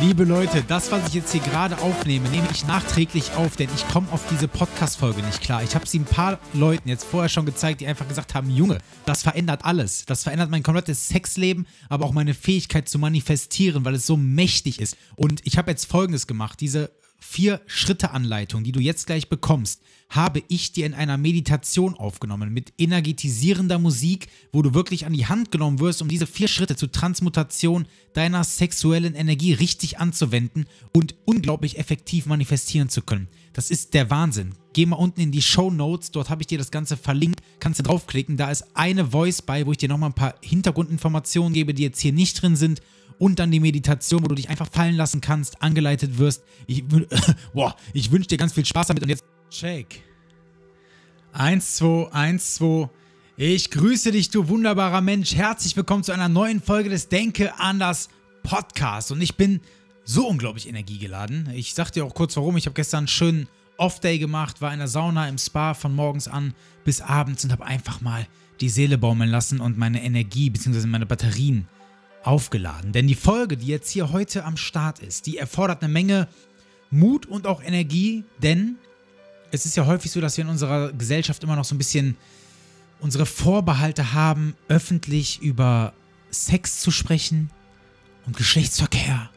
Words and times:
Liebe 0.00 0.24
Leute, 0.24 0.62
das, 0.62 0.92
was 0.92 1.08
ich 1.08 1.14
jetzt 1.14 1.32
hier 1.32 1.40
gerade 1.40 1.78
aufnehme, 1.78 2.28
nehme 2.28 2.46
ich 2.52 2.66
nachträglich 2.66 3.32
auf, 3.32 3.56
denn 3.56 3.70
ich 3.74 3.88
komme 3.88 4.06
auf 4.12 4.20
diese 4.30 4.46
Podcast-Folge 4.46 5.22
nicht 5.22 5.40
klar. 5.40 5.62
Ich 5.62 5.74
habe 5.74 5.86
sie 5.86 6.00
ein 6.00 6.04
paar 6.04 6.38
Leuten 6.52 6.88
jetzt 6.88 7.04
vorher 7.04 7.30
schon 7.30 7.46
gezeigt, 7.46 7.80
die 7.80 7.86
einfach 7.86 8.06
gesagt 8.06 8.34
haben: 8.34 8.50
Junge, 8.50 8.78
das 9.06 9.22
verändert 9.22 9.64
alles. 9.64 10.04
Das 10.04 10.24
verändert 10.24 10.50
mein 10.50 10.62
komplettes 10.62 11.08
Sexleben, 11.08 11.66
aber 11.88 12.04
auch 12.04 12.12
meine 12.12 12.34
Fähigkeit 12.34 12.88
zu 12.88 12.98
manifestieren, 12.98 13.86
weil 13.86 13.94
es 13.94 14.06
so 14.06 14.18
mächtig 14.18 14.80
ist. 14.80 14.98
Und 15.14 15.40
ich 15.44 15.56
habe 15.56 15.70
jetzt 15.70 15.86
folgendes 15.86 16.26
gemacht: 16.26 16.60
Diese 16.60 16.90
Vier-Schritte-Anleitung, 17.18 18.64
die 18.64 18.72
du 18.72 18.80
jetzt 18.80 19.06
gleich 19.06 19.28
bekommst, 19.28 19.82
habe 20.08 20.42
ich 20.48 20.72
dir 20.72 20.86
in 20.86 20.94
einer 20.94 21.16
Meditation 21.16 21.94
aufgenommen 21.94 22.52
mit 22.52 22.72
energetisierender 22.78 23.78
Musik, 23.78 24.28
wo 24.52 24.62
du 24.62 24.74
wirklich 24.74 25.06
an 25.06 25.12
die 25.12 25.26
Hand 25.26 25.50
genommen 25.50 25.80
wirst, 25.80 26.00
um 26.00 26.08
diese 26.08 26.26
vier 26.26 26.48
Schritte 26.48 26.76
zur 26.76 26.92
Transmutation 26.92 27.86
deiner 28.12 28.44
sexuellen 28.44 29.14
Energie 29.14 29.52
richtig 29.52 29.98
anzuwenden 29.98 30.66
und 30.92 31.16
unglaublich 31.24 31.78
effektiv 31.78 32.26
manifestieren 32.26 32.88
zu 32.88 33.02
können. 33.02 33.28
Das 33.52 33.70
ist 33.70 33.94
der 33.94 34.10
Wahnsinn. 34.10 34.54
Geh 34.74 34.86
mal 34.86 34.96
unten 34.96 35.20
in 35.20 35.32
die 35.32 35.42
Show 35.42 35.70
Notes, 35.70 36.10
dort 36.10 36.30
habe 36.30 36.42
ich 36.42 36.46
dir 36.46 36.58
das 36.58 36.70
Ganze 36.70 36.96
verlinkt, 36.96 37.40
kannst 37.58 37.80
du 37.80 37.82
draufklicken. 37.82 38.36
Da 38.36 38.50
ist 38.50 38.76
eine 38.76 39.06
Voice 39.06 39.42
bei, 39.42 39.66
wo 39.66 39.72
ich 39.72 39.78
dir 39.78 39.88
nochmal 39.88 40.10
ein 40.10 40.14
paar 40.14 40.34
Hintergrundinformationen 40.42 41.52
gebe, 41.52 41.74
die 41.74 41.82
jetzt 41.82 42.00
hier 42.00 42.12
nicht 42.12 42.40
drin 42.40 42.56
sind 42.56 42.80
und 43.18 43.38
dann 43.38 43.50
die 43.50 43.60
Meditation, 43.60 44.22
wo 44.22 44.28
du 44.28 44.34
dich 44.34 44.48
einfach 44.48 44.68
fallen 44.70 44.96
lassen 44.96 45.20
kannst, 45.20 45.62
angeleitet 45.62 46.18
wirst. 46.18 46.44
Ich, 46.66 46.84
boah, 47.54 47.76
ich 47.92 48.10
wünsche 48.10 48.28
dir 48.28 48.38
ganz 48.38 48.52
viel 48.52 48.64
Spaß 48.64 48.88
damit 48.88 49.02
und 49.02 49.08
jetzt 49.08 49.24
Shake. 49.50 50.02
1, 51.32 51.76
2, 51.76 52.12
1, 52.12 52.54
2. 52.56 52.88
Ich 53.36 53.70
grüße 53.70 54.12
dich, 54.12 54.30
du 54.30 54.48
wunderbarer 54.48 55.00
Mensch. 55.00 55.34
Herzlich 55.34 55.76
willkommen 55.76 56.02
zu 56.02 56.12
einer 56.12 56.28
neuen 56.28 56.60
Folge 56.60 56.88
des 56.88 57.08
Denke 57.08 57.58
anders 57.58 58.08
Podcast. 58.42 59.12
Und 59.12 59.20
ich 59.20 59.36
bin 59.36 59.60
so 60.04 60.26
unglaublich 60.26 60.68
energiegeladen. 60.68 61.50
Ich 61.54 61.74
sag 61.74 61.90
dir 61.90 62.04
auch 62.04 62.14
kurz 62.14 62.36
warum. 62.36 62.56
Ich 62.56 62.66
habe 62.66 62.74
gestern 62.74 62.98
einen 62.98 63.08
schönen 63.08 63.48
Off-Day 63.76 64.18
gemacht, 64.18 64.62
war 64.62 64.72
in 64.72 64.78
der 64.78 64.88
Sauna 64.88 65.28
im 65.28 65.36
Spa 65.36 65.74
von 65.74 65.94
morgens 65.94 66.28
an 66.28 66.54
bis 66.84 67.00
abends 67.00 67.44
und 67.44 67.52
habe 67.52 67.66
einfach 67.66 68.00
mal 68.00 68.26
die 68.60 68.70
Seele 68.70 68.96
baumeln 68.96 69.30
lassen 69.30 69.60
und 69.60 69.76
meine 69.76 70.02
Energie 70.02 70.48
bzw. 70.48 70.86
meine 70.86 71.06
Batterien 71.06 71.68
aufgeladen. 72.26 72.92
Denn 72.92 73.06
die 73.06 73.14
Folge, 73.14 73.56
die 73.56 73.66
jetzt 73.66 73.90
hier 73.90 74.12
heute 74.12 74.44
am 74.44 74.56
Start 74.56 74.98
ist, 74.98 75.26
die 75.26 75.38
erfordert 75.38 75.82
eine 75.82 75.92
Menge 75.92 76.28
Mut 76.90 77.26
und 77.26 77.46
auch 77.46 77.62
Energie, 77.62 78.24
denn 78.42 78.76
es 79.50 79.66
ist 79.66 79.76
ja 79.76 79.86
häufig 79.86 80.10
so, 80.10 80.20
dass 80.20 80.36
wir 80.36 80.44
in 80.44 80.50
unserer 80.50 80.92
Gesellschaft 80.92 81.42
immer 81.44 81.56
noch 81.56 81.64
so 81.64 81.74
ein 81.74 81.78
bisschen 81.78 82.16
unsere 83.00 83.26
Vorbehalte 83.26 84.12
haben, 84.12 84.54
öffentlich 84.68 85.40
über 85.40 85.92
Sex 86.30 86.80
zu 86.80 86.90
sprechen 86.90 87.50
und 88.26 88.36
Geschlechtsverkehr 88.36 89.30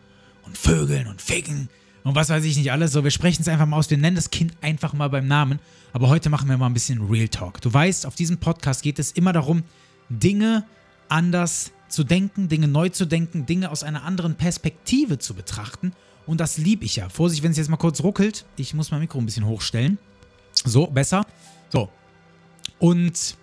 und 0.46 0.58
Vögeln 0.58 1.08
und 1.08 1.22
Ficken 1.22 1.70
und 2.04 2.16
was 2.16 2.30
weiß 2.30 2.44
ich 2.46 2.58
nicht 2.58 2.72
alles. 2.72 2.92
So, 2.92 3.04
wir 3.04 3.12
sprechen 3.12 3.42
es 3.42 3.48
einfach 3.48 3.66
mal 3.66 3.78
aus. 3.78 3.90
Wir 3.90 3.98
nennen 3.98 4.16
das 4.16 4.32
Kind 4.32 4.54
einfach 4.62 4.94
mal 4.94 5.10
beim 5.10 5.28
Namen. 5.28 5.60
Aber 5.94 6.10
heute 6.10 6.30
machen 6.30 6.50
wir 6.50 6.58
mal 6.58 6.68
ein 6.68 6.74
bisschen 6.74 7.08
Real 7.08 7.28
Talk. 7.28 7.62
Du 7.62 7.72
weißt, 7.72 8.06
auf 8.06 8.16
diesem 8.16 8.38
Podcast 8.38 8.84
geht 8.84 9.00
es 9.00 9.12
immer 9.12 9.34
darum, 9.34 9.64
Dinge 10.10 10.66
anders 11.10 11.72
zu 11.90 12.04
denken, 12.04 12.48
Dinge 12.48 12.68
neu 12.68 12.90
zu 12.90 13.06
denken, 13.06 13.46
Dinge 13.46 13.72
aus 13.72 13.84
einer 13.84 14.04
anderen 14.04 14.36
Perspektive 14.36 15.20
zu 15.20 15.34
betrachten. 15.34 15.92
Und 16.26 16.40
das 16.40 16.58
liebe 16.58 16.86
ich 16.86 16.98
ja. 16.98 17.10
Vorsicht, 17.10 17.44
wenn 17.44 17.52
es 17.52 17.58
jetzt 17.58 17.70
mal 17.70 17.78
kurz 17.78 18.02
ruckelt. 18.02 18.46
Ich 18.56 18.74
muss 18.74 18.92
mein 18.92 19.02
Mikro 19.02 19.18
ein 19.20 19.26
bisschen 19.26 19.46
hochstellen. 19.46 19.98
So, 20.54 20.88
besser. 20.88 21.26
So. 21.70 21.90
Und 22.78 23.36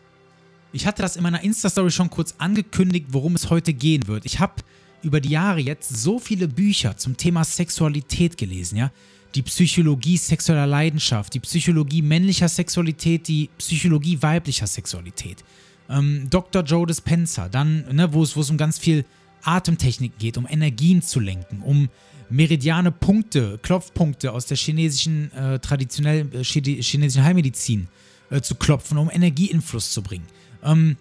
ich 0.73 0.87
hatte 0.87 1.03
das 1.03 1.17
in 1.17 1.23
meiner 1.23 1.43
Insta-Story 1.43 1.91
schon 1.91 2.11
kurz 2.11 2.35
angekündigt, 2.39 3.07
worum 3.11 3.35
es 3.35 3.51
heute 3.51 3.73
gehen 3.73 4.07
wird. 4.07 4.25
Ich 4.25 4.39
habe 4.39 4.55
über 5.03 5.21
die 5.21 5.31
Jahre 5.31 5.61
jetzt 5.61 5.97
so 5.97 6.19
viele 6.19 6.49
Bücher 6.49 6.97
zum 6.97 7.17
Thema 7.17 7.45
Sexualität 7.45 8.37
gelesen, 8.37 8.77
ja. 8.77 8.91
Die 9.35 9.43
Psychologie 9.43 10.17
sexueller 10.17 10.67
Leidenschaft, 10.67 11.35
die 11.35 11.41
Psychologie 11.41 12.01
männlicher 12.01 12.49
Sexualität, 12.49 13.29
die 13.29 13.51
Psychologie 13.59 14.23
weiblicher 14.23 14.67
Sexualität 14.67 15.45
ähm, 15.89 16.29
Dr. 16.31 16.63
Joe 16.63 16.87
Dispenza, 16.87 17.49
dann, 17.49 17.85
ne, 17.93 18.13
wo 18.13 18.23
es 18.23 18.37
um 18.51 18.57
ganz 18.57 18.79
viel 18.79 19.05
Atemtechnik 19.43 20.19
geht, 20.19 20.37
um 20.37 20.47
Energien 20.49 21.03
zu 21.03 21.21
lenken, 21.21 21.63
um 21.63 21.89
meridiane 22.29 22.91
Punkte, 22.91 23.59
Klopfpunkte 23.63 24.33
aus 24.33 24.47
der 24.47 24.57
chinesischen, 24.57 25.33
äh, 25.33 25.59
traditionellen 25.59 26.33
äh, 26.33 26.45
chinesischen 26.45 27.25
Heilmedizin 27.25 27.89
äh, 28.31 28.41
zu 28.41 28.57
klopfen, 28.57 28.99
um 28.99 29.11
Energieinfluss 29.11 29.93
zu 29.93 30.03
bringen. 30.03 30.27
Ähm, 30.65 30.97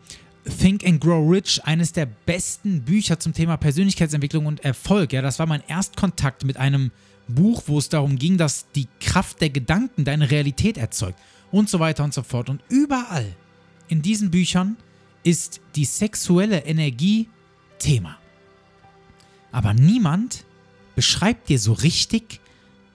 Think 0.59 0.85
and 0.85 1.01
Grow 1.01 1.27
Rich, 1.27 1.63
eines 1.65 1.91
der 1.91 2.05
besten 2.05 2.81
Bücher 2.81 3.19
zum 3.19 3.33
Thema 3.33 3.57
Persönlichkeitsentwicklung 3.57 4.45
und 4.45 4.63
Erfolg. 4.63 5.11
Ja, 5.11 5.23
das 5.23 5.39
war 5.39 5.47
mein 5.47 5.63
Erstkontakt 5.67 6.45
mit 6.45 6.57
einem 6.57 6.91
Buch, 7.27 7.63
wo 7.65 7.79
es 7.79 7.89
darum 7.89 8.17
ging, 8.17 8.37
dass 8.37 8.67
die 8.75 8.87
Kraft 8.99 9.41
der 9.41 9.49
Gedanken 9.49 10.05
deine 10.05 10.29
Realität 10.29 10.77
erzeugt 10.77 11.17
und 11.51 11.67
so 11.67 11.79
weiter 11.79 12.03
und 12.03 12.13
so 12.13 12.21
fort. 12.21 12.49
Und 12.49 12.61
überall 12.69 13.35
in 13.87 14.01
diesen 14.01 14.31
Büchern 14.31 14.77
ist 15.23 15.61
die 15.75 15.85
sexuelle 15.85 16.65
Energie 16.65 17.29
Thema. 17.79 18.17
Aber 19.51 19.73
niemand 19.73 20.45
beschreibt 20.95 21.49
dir 21.49 21.59
so 21.59 21.73
richtig, 21.73 22.39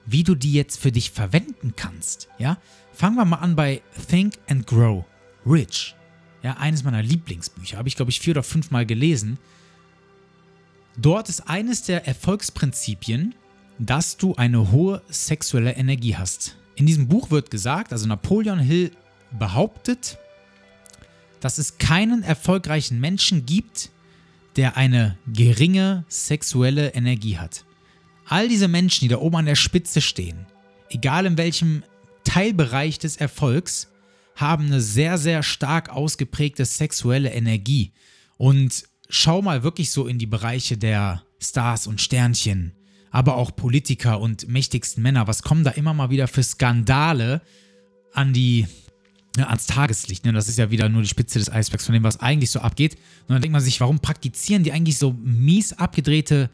wie 0.06 0.25
du 0.25 0.34
die 0.34 0.53
jetzt 0.53 0.79
für 0.79 0.93
dich 0.93 1.11
verwenden 1.11 1.75
kannst. 1.77 2.29
Ja? 2.39 2.59
Fangen 2.93 3.17
wir 3.17 3.25
mal 3.25 3.37
an 3.37 3.56
bei 3.56 3.83
Think 4.09 4.34
and 4.49 4.67
Grow 4.67 5.05
Rich. 5.47 5.95
Ja, 6.43 6.56
eines 6.56 6.83
meiner 6.84 7.03
Lieblingsbücher. 7.03 7.77
Habe 7.77 7.89
ich, 7.89 7.97
glaube 7.97 8.11
ich, 8.11 8.21
vier 8.21 8.33
oder 8.33 8.43
fünf 8.43 8.71
Mal 8.71 8.87
gelesen. 8.87 9.39
Dort 10.97 11.29
ist 11.29 11.49
eines 11.49 11.83
der 11.83 12.06
Erfolgsprinzipien, 12.06 13.34
dass 13.79 14.17
du 14.17 14.34
eine 14.37 14.71
hohe 14.71 15.03
sexuelle 15.09 15.73
Energie 15.73 16.17
hast. 16.17 16.56
In 16.77 16.87
diesem 16.87 17.09
Buch 17.09 17.31
wird 17.31 17.50
gesagt, 17.50 17.93
also 17.93 18.06
Napoleon 18.06 18.59
Hill 18.59 18.91
behauptet, 19.39 20.19
dass 21.41 21.59
es 21.59 21.78
keinen 21.78 22.23
erfolgreichen 22.23 23.01
Menschen 23.01 23.47
gibt, 23.47 23.91
der 24.56 24.77
eine 24.77 25.17
geringe 25.27 26.05
sexuelle 26.09 26.95
Energie 26.95 27.39
hat. 27.39 27.65
All 28.27 28.49
diese 28.49 28.69
Menschen, 28.69 29.05
die 29.05 29.09
da 29.09 29.19
oben 29.19 29.37
an 29.37 29.47
der 29.47 29.56
Spitze 29.56 30.00
stehen, 30.00 30.47
egal 30.91 31.27
in 31.27 31.39
welchem 31.39 31.83
Teilbereich 32.25 32.99
des 32.99 33.17
Erfolgs, 33.17 33.89
haben 34.37 34.67
eine 34.67 34.81
sehr, 34.81 35.19
sehr 35.19 35.43
stark 35.43 35.91
ausgeprägte 35.91 36.65
sexuelle 36.65 37.31
Energie. 37.31 37.93
Und 38.37 38.84
schau 39.09 39.43
mal 39.43 39.62
wirklich 39.62 39.91
so 39.91 40.06
in 40.06 40.19
die 40.19 40.27
Bereiche 40.27 40.79
der 40.79 41.25
Stars 41.41 41.87
und 41.87 42.00
Sternchen, 42.00 42.73
aber 43.11 43.37
auch 43.37 43.55
Politiker 43.55 44.21
und 44.21 44.49
mächtigsten 44.49 45.03
Männer. 45.03 45.27
Was 45.27 45.43
kommen 45.43 45.65
da 45.65 45.71
immer 45.73 45.95
mal 45.95 46.11
wieder 46.11 46.29
für 46.29 46.43
Skandale 46.43 47.43
an 48.12 48.33
die 48.33 48.67
ne, 49.37 49.49
ans 49.49 49.67
Tageslicht. 49.67 50.25
Ne? 50.25 50.33
Das 50.33 50.49
ist 50.49 50.59
ja 50.59 50.71
wieder 50.71 50.89
nur 50.89 51.03
die 51.03 51.09
Spitze 51.09 51.39
des 51.39 51.51
Eisbergs 51.51 51.87
von 51.87 51.93
dem, 51.93 52.03
was 52.03 52.21
eigentlich 52.21 52.51
so 52.51 52.61
abgeht. 52.61 52.95
Und 53.23 53.35
dann 53.35 53.43
denkt 53.43 53.53
man 53.53 53.63
sich, 53.63 53.81
warum 53.81 54.01
praktizieren 54.01 54.65
die 54.65 54.73
eigentlich 54.73 54.99
so 54.99 55.12
mies 55.12 55.73
abgedrehte 55.73 56.50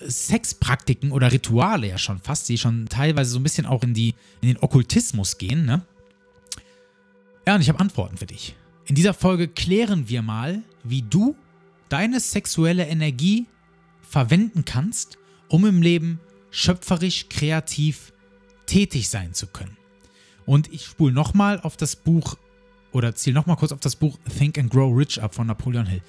äh, 0.00 0.10
Sexpraktiken 0.10 1.12
oder 1.12 1.32
Rituale 1.32 1.88
ja 1.88 1.98
schon 1.98 2.18
fast, 2.18 2.48
die 2.48 2.58
schon 2.58 2.86
teilweise 2.88 3.30
so 3.30 3.38
ein 3.38 3.42
bisschen 3.42 3.66
auch 3.66 3.82
in, 3.82 3.94
die, 3.94 4.14
in 4.40 4.48
den 4.48 4.58
Okkultismus 4.58 5.38
gehen, 5.38 5.64
ne? 5.64 5.82
Ja, 7.46 7.56
und 7.56 7.60
ich 7.60 7.68
habe 7.68 7.80
Antworten 7.80 8.16
für 8.16 8.26
dich. 8.26 8.54
In 8.84 8.94
dieser 8.94 9.14
Folge 9.14 9.48
klären 9.48 10.08
wir 10.08 10.22
mal, 10.22 10.62
wie 10.84 11.02
du 11.02 11.36
deine 11.88 12.20
sexuelle 12.20 12.86
Energie 12.86 13.46
verwenden 14.02 14.64
kannst, 14.64 15.18
um 15.48 15.66
im 15.66 15.82
Leben 15.82 16.20
schöpferisch, 16.50 17.28
kreativ 17.28 18.12
tätig 18.66 19.08
sein 19.08 19.34
zu 19.34 19.48
können. 19.48 19.76
Und 20.46 20.72
ich 20.72 20.86
spule 20.86 21.12
nochmal 21.12 21.60
auf 21.60 21.76
das 21.76 21.96
Buch 21.96 22.36
oder 22.92 23.14
ziele 23.14 23.34
nochmal 23.34 23.56
kurz 23.56 23.72
auf 23.72 23.80
das 23.80 23.96
Buch 23.96 24.18
Think 24.38 24.58
and 24.58 24.70
Grow 24.70 24.96
Rich 24.96 25.22
ab 25.22 25.34
von 25.34 25.46
Napoleon 25.46 25.86
Hill. 25.86 26.02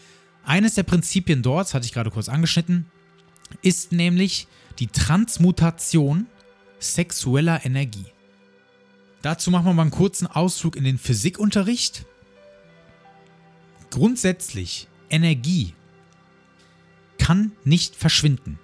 Eines 0.44 0.76
der 0.76 0.84
Prinzipien 0.84 1.42
dort, 1.42 1.74
hatte 1.74 1.86
ich 1.86 1.94
gerade 1.94 2.12
kurz 2.12 2.28
angeschnitten, 2.28 2.86
ist 3.62 3.92
nämlich 3.92 4.48
die 4.80 4.88
Transmutation 4.88 6.28
sexueller 6.80 7.66
Energie. 7.66 8.06
Dazu 9.22 9.52
machen 9.52 9.66
wir 9.66 9.74
mal 9.74 9.84
einen 9.84 9.92
kurzen 9.92 10.28
Ausflug 10.28 10.76
in 10.76 10.84
den 10.84 10.98
Physikunterricht. 10.98 12.06
Grundsätzlich, 13.90 14.88
Energie 15.10 15.74
kann 17.18 17.54
nicht 17.64 17.96
verschwinden. 17.96 18.60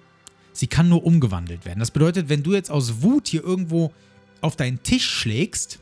Sie 0.52 0.66
kann 0.66 0.90
nur 0.90 1.04
umgewandelt 1.04 1.64
werden. 1.64 1.78
Das 1.78 1.92
bedeutet, 1.92 2.28
wenn 2.28 2.42
du 2.42 2.52
jetzt 2.52 2.70
aus 2.70 3.00
Wut 3.00 3.28
hier 3.28 3.42
irgendwo 3.42 3.94
auf 4.40 4.56
deinen 4.56 4.82
Tisch 4.82 5.08
schlägst, 5.08 5.78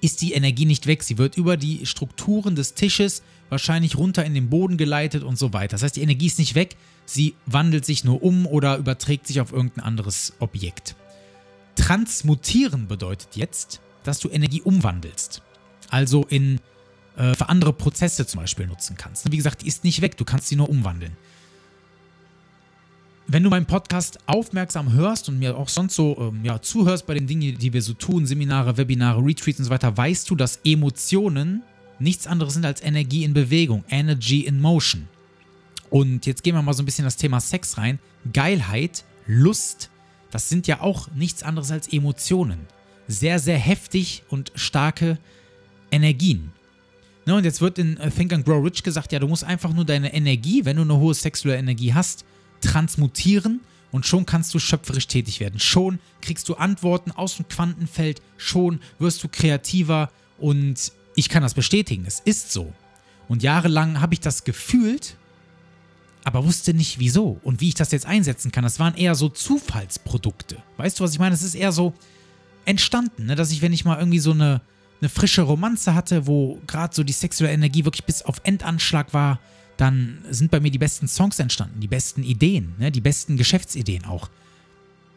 ist 0.00 0.22
die 0.22 0.32
Energie 0.32 0.66
nicht 0.66 0.86
weg. 0.86 1.02
Sie 1.02 1.18
wird 1.18 1.36
über 1.36 1.56
die 1.56 1.86
Strukturen 1.86 2.54
des 2.54 2.74
Tisches 2.74 3.22
wahrscheinlich 3.48 3.96
runter 3.96 4.24
in 4.24 4.34
den 4.34 4.50
Boden 4.50 4.76
geleitet 4.76 5.22
und 5.22 5.38
so 5.38 5.52
weiter. 5.52 5.74
Das 5.74 5.82
heißt, 5.82 5.96
die 5.96 6.02
Energie 6.02 6.26
ist 6.26 6.38
nicht 6.38 6.54
weg, 6.54 6.76
sie 7.04 7.34
wandelt 7.46 7.84
sich 7.84 8.04
nur 8.04 8.22
um 8.22 8.46
oder 8.46 8.76
überträgt 8.76 9.26
sich 9.26 9.40
auf 9.40 9.52
irgendein 9.52 9.84
anderes 9.84 10.34
Objekt. 10.38 10.96
Transmutieren 11.76 12.88
bedeutet 12.88 13.36
jetzt, 13.36 13.80
dass 14.04 14.18
du 14.18 14.28
Energie 14.28 14.62
umwandelst. 14.62 15.42
Also 15.90 16.24
in 16.24 16.60
äh, 17.16 17.34
für 17.34 17.48
andere 17.48 17.72
Prozesse 17.72 18.26
zum 18.26 18.40
Beispiel 18.40 18.66
nutzen 18.66 18.96
kannst. 18.96 19.30
Wie 19.30 19.36
gesagt, 19.36 19.62
die 19.62 19.68
ist 19.68 19.84
nicht 19.84 20.00
weg, 20.02 20.16
du 20.16 20.24
kannst 20.24 20.48
sie 20.48 20.56
nur 20.56 20.68
umwandeln. 20.68 21.16
Wenn 23.28 23.42
du 23.42 23.50
meinen 23.50 23.66
Podcast 23.66 24.20
aufmerksam 24.26 24.92
hörst 24.92 25.28
und 25.28 25.40
mir 25.40 25.56
auch 25.56 25.68
sonst 25.68 25.96
so 25.96 26.16
ähm, 26.20 26.44
ja, 26.44 26.62
zuhörst 26.62 27.06
bei 27.06 27.14
den 27.14 27.26
Dingen, 27.26 27.58
die 27.58 27.72
wir 27.72 27.82
so 27.82 27.92
tun, 27.92 28.24
Seminare, 28.24 28.76
Webinare, 28.76 29.20
Retreats 29.20 29.58
und 29.58 29.64
so 29.64 29.70
weiter, 29.70 29.96
weißt 29.96 30.30
du, 30.30 30.36
dass 30.36 30.60
Emotionen 30.64 31.64
nichts 31.98 32.28
anderes 32.28 32.54
sind 32.54 32.64
als 32.64 32.80
Energie 32.80 33.24
in 33.24 33.34
Bewegung, 33.34 33.84
Energy 33.88 34.42
in 34.42 34.60
Motion. 34.60 35.08
Und 35.90 36.24
jetzt 36.26 36.44
gehen 36.44 36.54
wir 36.54 36.62
mal 36.62 36.72
so 36.72 36.84
ein 36.84 36.86
bisschen 36.86 37.04
das 37.04 37.16
Thema 37.16 37.40
Sex 37.40 37.78
rein. 37.78 37.98
Geilheit, 38.32 39.04
Lust, 39.26 39.90
das 40.30 40.48
sind 40.48 40.68
ja 40.68 40.80
auch 40.80 41.08
nichts 41.12 41.42
anderes 41.42 41.72
als 41.72 41.92
Emotionen. 41.92 42.58
Sehr, 43.08 43.40
sehr 43.40 43.58
heftig 43.58 44.22
und 44.28 44.52
starke 44.54 45.18
Energien. 45.90 46.52
Ne, 47.24 47.34
und 47.34 47.44
jetzt 47.44 47.60
wird 47.60 47.78
in 47.80 47.98
Think 48.16 48.32
and 48.32 48.44
Grow 48.44 48.64
Rich 48.64 48.84
gesagt, 48.84 49.10
ja, 49.10 49.18
du 49.18 49.26
musst 49.26 49.42
einfach 49.42 49.72
nur 49.72 49.84
deine 49.84 50.14
Energie, 50.14 50.64
wenn 50.64 50.76
du 50.76 50.82
eine 50.82 50.96
hohe 50.96 51.14
sexuelle 51.14 51.58
Energie 51.58 51.92
hast, 51.92 52.24
transmutieren 52.60 53.60
und 53.92 54.06
schon 54.06 54.26
kannst 54.26 54.52
du 54.54 54.58
schöpferisch 54.58 55.06
tätig 55.06 55.40
werden. 55.40 55.60
Schon 55.60 55.98
kriegst 56.20 56.48
du 56.48 56.54
Antworten 56.54 57.12
aus 57.12 57.36
dem 57.36 57.48
Quantenfeld, 57.48 58.20
schon 58.36 58.80
wirst 58.98 59.22
du 59.22 59.28
kreativer 59.28 60.10
und 60.38 60.92
ich 61.14 61.28
kann 61.28 61.42
das 61.42 61.54
bestätigen, 61.54 62.04
es 62.06 62.20
ist 62.20 62.52
so. 62.52 62.72
Und 63.28 63.42
jahrelang 63.42 64.00
habe 64.00 64.14
ich 64.14 64.20
das 64.20 64.44
gefühlt, 64.44 65.16
aber 66.24 66.44
wusste 66.44 66.74
nicht 66.74 66.98
wieso 66.98 67.40
und 67.42 67.60
wie 67.60 67.68
ich 67.68 67.74
das 67.74 67.92
jetzt 67.92 68.06
einsetzen 68.06 68.52
kann. 68.52 68.64
Das 68.64 68.78
waren 68.78 68.94
eher 68.96 69.14
so 69.14 69.28
Zufallsprodukte. 69.28 70.62
Weißt 70.76 70.98
du, 70.98 71.04
was 71.04 71.12
ich 71.12 71.18
meine? 71.18 71.34
Es 71.34 71.42
ist 71.42 71.54
eher 71.54 71.72
so 71.72 71.94
entstanden, 72.64 73.26
ne? 73.26 73.34
dass 73.34 73.50
ich, 73.50 73.62
wenn 73.62 73.72
ich 73.72 73.84
mal 73.84 73.98
irgendwie 73.98 74.18
so 74.18 74.32
eine, 74.32 74.60
eine 75.00 75.08
frische 75.08 75.42
Romanze 75.42 75.94
hatte, 75.94 76.26
wo 76.26 76.60
gerade 76.66 76.94
so 76.94 77.04
die 77.04 77.12
sexuelle 77.12 77.54
Energie 77.54 77.84
wirklich 77.84 78.04
bis 78.04 78.22
auf 78.22 78.40
Endanschlag 78.42 79.14
war, 79.14 79.40
dann 79.76 80.24
sind 80.30 80.50
bei 80.50 80.60
mir 80.60 80.70
die 80.70 80.78
besten 80.78 81.08
Songs 81.08 81.38
entstanden, 81.38 81.80
die 81.80 81.88
besten 81.88 82.22
Ideen, 82.22 82.74
ne? 82.78 82.90
die 82.90 83.00
besten 83.00 83.36
Geschäftsideen 83.36 84.04
auch. 84.04 84.30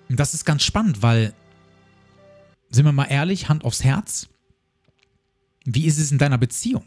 Und 0.10 0.20
das 0.20 0.34
ist 0.34 0.46
ganz 0.46 0.64
spannend, 0.64 1.02
weil, 1.02 1.34
sind 2.70 2.86
wir 2.86 2.92
mal 2.92 3.06
ehrlich, 3.06 3.48
Hand 3.48 3.64
aufs 3.64 3.84
Herz, 3.84 4.28
wie 5.66 5.86
ist 5.86 6.00
es 6.00 6.12
in 6.12 6.18
deiner 6.18 6.38
Beziehung? 6.38 6.86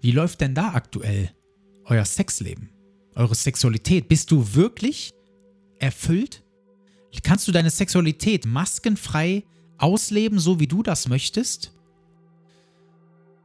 Wie 0.00 0.12
läuft 0.12 0.40
denn 0.40 0.54
da 0.54 0.74
aktuell 0.74 1.32
euer 1.84 2.04
Sexleben? 2.04 2.70
Eure 3.14 3.34
Sexualität? 3.34 4.08
Bist 4.08 4.30
du 4.30 4.54
wirklich 4.54 5.12
erfüllt? 5.78 6.42
Kannst 7.22 7.48
du 7.48 7.52
deine 7.52 7.70
Sexualität 7.70 8.46
maskenfrei 8.46 9.44
ausleben, 9.78 10.38
so 10.38 10.60
wie 10.60 10.66
du 10.66 10.82
das 10.82 11.08
möchtest? 11.08 11.72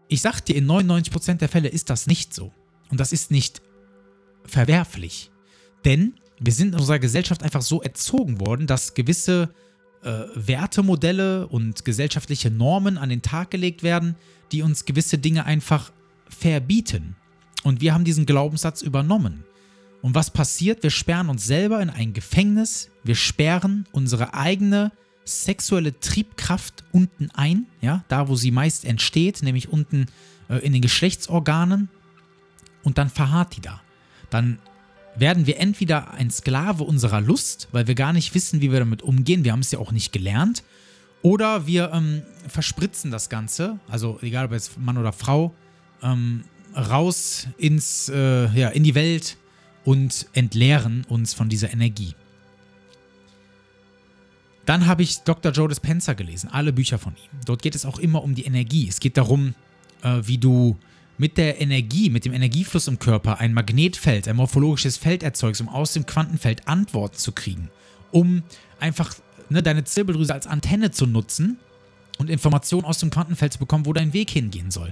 Ich 0.07 0.21
sag 0.21 0.41
dir, 0.41 0.55
in 0.55 0.67
99% 0.67 1.35
der 1.35 1.49
Fälle 1.49 1.69
ist 1.69 1.89
das 1.89 2.05
nicht 2.05 2.33
so. 2.33 2.51
Und 2.93 2.99
das 2.99 3.11
ist 3.11 3.31
nicht 3.31 3.63
verwerflich. 4.45 5.31
Denn 5.83 6.13
wir 6.39 6.53
sind 6.53 6.75
in 6.75 6.79
unserer 6.79 6.99
Gesellschaft 6.99 7.41
einfach 7.41 7.63
so 7.63 7.81
erzogen 7.81 8.39
worden, 8.39 8.67
dass 8.67 8.93
gewisse 8.93 9.49
äh, 10.03 10.25
Wertemodelle 10.35 11.47
und 11.47 11.85
gesellschaftliche 11.85 12.51
Normen 12.51 12.99
an 12.99 13.09
den 13.09 13.23
Tag 13.23 13.49
gelegt 13.49 13.81
werden, 13.81 14.13
die 14.51 14.61
uns 14.61 14.85
gewisse 14.85 15.17
Dinge 15.17 15.45
einfach 15.45 15.91
verbieten. 16.29 17.15
Und 17.63 17.81
wir 17.81 17.95
haben 17.95 18.03
diesen 18.03 18.27
Glaubenssatz 18.27 18.83
übernommen. 18.83 19.43
Und 20.03 20.13
was 20.13 20.29
passiert? 20.29 20.83
Wir 20.83 20.91
sperren 20.91 21.29
uns 21.29 21.47
selber 21.47 21.81
in 21.81 21.89
ein 21.89 22.13
Gefängnis, 22.13 22.91
wir 23.03 23.15
sperren 23.15 23.87
unsere 23.91 24.35
eigene 24.35 24.91
sexuelle 25.25 25.99
Triebkraft 25.99 26.83
unten 26.91 27.31
ein, 27.31 27.65
ja, 27.81 28.05
da 28.07 28.27
wo 28.27 28.35
sie 28.35 28.51
meist 28.51 28.85
entsteht, 28.85 29.41
nämlich 29.41 29.69
unten 29.69 30.05
äh, 30.47 30.59
in 30.59 30.73
den 30.73 30.83
Geschlechtsorganen, 30.83 31.89
und 32.83 32.97
dann 32.97 33.09
verharrt 33.09 33.55
die 33.55 33.61
da. 33.61 33.81
Dann 34.29 34.59
werden 35.15 35.45
wir 35.45 35.59
entweder 35.59 36.13
ein 36.13 36.31
Sklave 36.31 36.83
unserer 36.83 37.21
Lust, 37.21 37.67
weil 37.71 37.87
wir 37.87 37.95
gar 37.95 38.13
nicht 38.13 38.33
wissen, 38.33 38.61
wie 38.61 38.71
wir 38.71 38.79
damit 38.79 39.01
umgehen, 39.01 39.43
wir 39.43 39.51
haben 39.51 39.59
es 39.59 39.71
ja 39.71 39.79
auch 39.79 39.91
nicht 39.91 40.11
gelernt, 40.11 40.63
oder 41.21 41.67
wir 41.67 41.91
ähm, 41.93 42.23
verspritzen 42.47 43.11
das 43.11 43.29
Ganze, 43.29 43.79
also 43.87 44.19
egal 44.21 44.45
ob 44.45 44.51
jetzt 44.51 44.77
Mann 44.77 44.97
oder 44.97 45.13
Frau, 45.13 45.55
ähm, 46.01 46.43
raus 46.75 47.47
ins, 47.57 48.09
äh, 48.09 48.47
ja, 48.53 48.69
in 48.69 48.83
die 48.83 48.95
Welt 48.95 49.37
und 49.85 50.27
entleeren 50.33 51.05
uns 51.07 51.33
von 51.33 51.47
dieser 51.47 51.71
Energie. 51.71 52.15
Dann 54.65 54.85
habe 54.87 55.03
ich 55.03 55.19
Dr. 55.19 55.51
Joe 55.51 55.67
Dispenza 55.67 56.13
gelesen, 56.13 56.49
alle 56.49 56.71
Bücher 56.73 56.97
von 56.97 57.13
ihm. 57.13 57.39
Dort 57.45 57.61
geht 57.61 57.75
es 57.75 57.85
auch 57.85 57.99
immer 57.99 58.23
um 58.23 58.33
die 58.33 58.45
Energie. 58.45 58.87
Es 58.87 58.99
geht 58.99 59.17
darum, 59.17 59.55
äh, 60.01 60.21
wie 60.23 60.37
du 60.37 60.77
mit 61.23 61.37
der 61.37 61.61
Energie, 61.61 62.09
mit 62.09 62.25
dem 62.25 62.33
Energiefluss 62.33 62.89
im 62.89 62.99
Körper 62.99 63.39
ein 63.39 63.53
Magnetfeld, 63.53 64.27
ein 64.27 64.35
morphologisches 64.35 64.97
Feld 64.97 65.23
erzeugst, 65.23 65.61
um 65.61 65.69
aus 65.69 65.93
dem 65.93 66.05
Quantenfeld 66.05 66.67
Antworten 66.67 67.15
zu 67.15 67.31
kriegen, 67.31 67.69
um 68.11 68.43
einfach 68.77 69.15
ne, 69.47 69.63
deine 69.63 69.85
Zirbeldrüse 69.85 70.33
als 70.33 70.47
Antenne 70.47 70.91
zu 70.91 71.07
nutzen 71.07 71.59
und 72.17 72.29
Informationen 72.29 72.83
aus 72.83 72.97
dem 72.97 73.09
Quantenfeld 73.09 73.53
zu 73.53 73.59
bekommen, 73.59 73.85
wo 73.85 73.93
dein 73.93 74.11
Weg 74.11 74.31
hingehen 74.31 74.69
soll. 74.69 74.91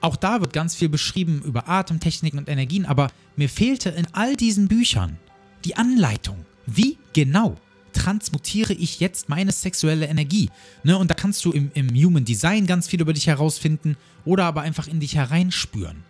Auch 0.00 0.16
da 0.16 0.40
wird 0.40 0.54
ganz 0.54 0.74
viel 0.74 0.88
beschrieben 0.88 1.42
über 1.44 1.68
Atemtechniken 1.68 2.38
und 2.38 2.48
Energien, 2.48 2.86
aber 2.86 3.10
mir 3.36 3.50
fehlte 3.50 3.90
in 3.90 4.06
all 4.12 4.36
diesen 4.36 4.66
Büchern 4.66 5.18
die 5.66 5.76
Anleitung. 5.76 6.46
Wie 6.64 6.96
genau 7.12 7.58
transmutiere 7.92 8.72
ich 8.72 9.00
jetzt 9.00 9.28
meine 9.28 9.52
sexuelle 9.52 10.06
Energie? 10.06 10.50
Ne, 10.82 10.96
und 10.96 11.10
da 11.10 11.14
kannst 11.14 11.44
du 11.44 11.52
im, 11.52 11.70
im 11.74 11.88
Human 11.90 12.24
Design 12.24 12.66
ganz 12.66 12.88
viel 12.88 13.00
über 13.00 13.12
dich 13.12 13.26
herausfinden 13.26 13.96
oder 14.24 14.44
aber 14.44 14.62
einfach 14.62 14.86
in 14.86 15.00
dich 15.00 15.14
hereinspüren. 15.14 16.04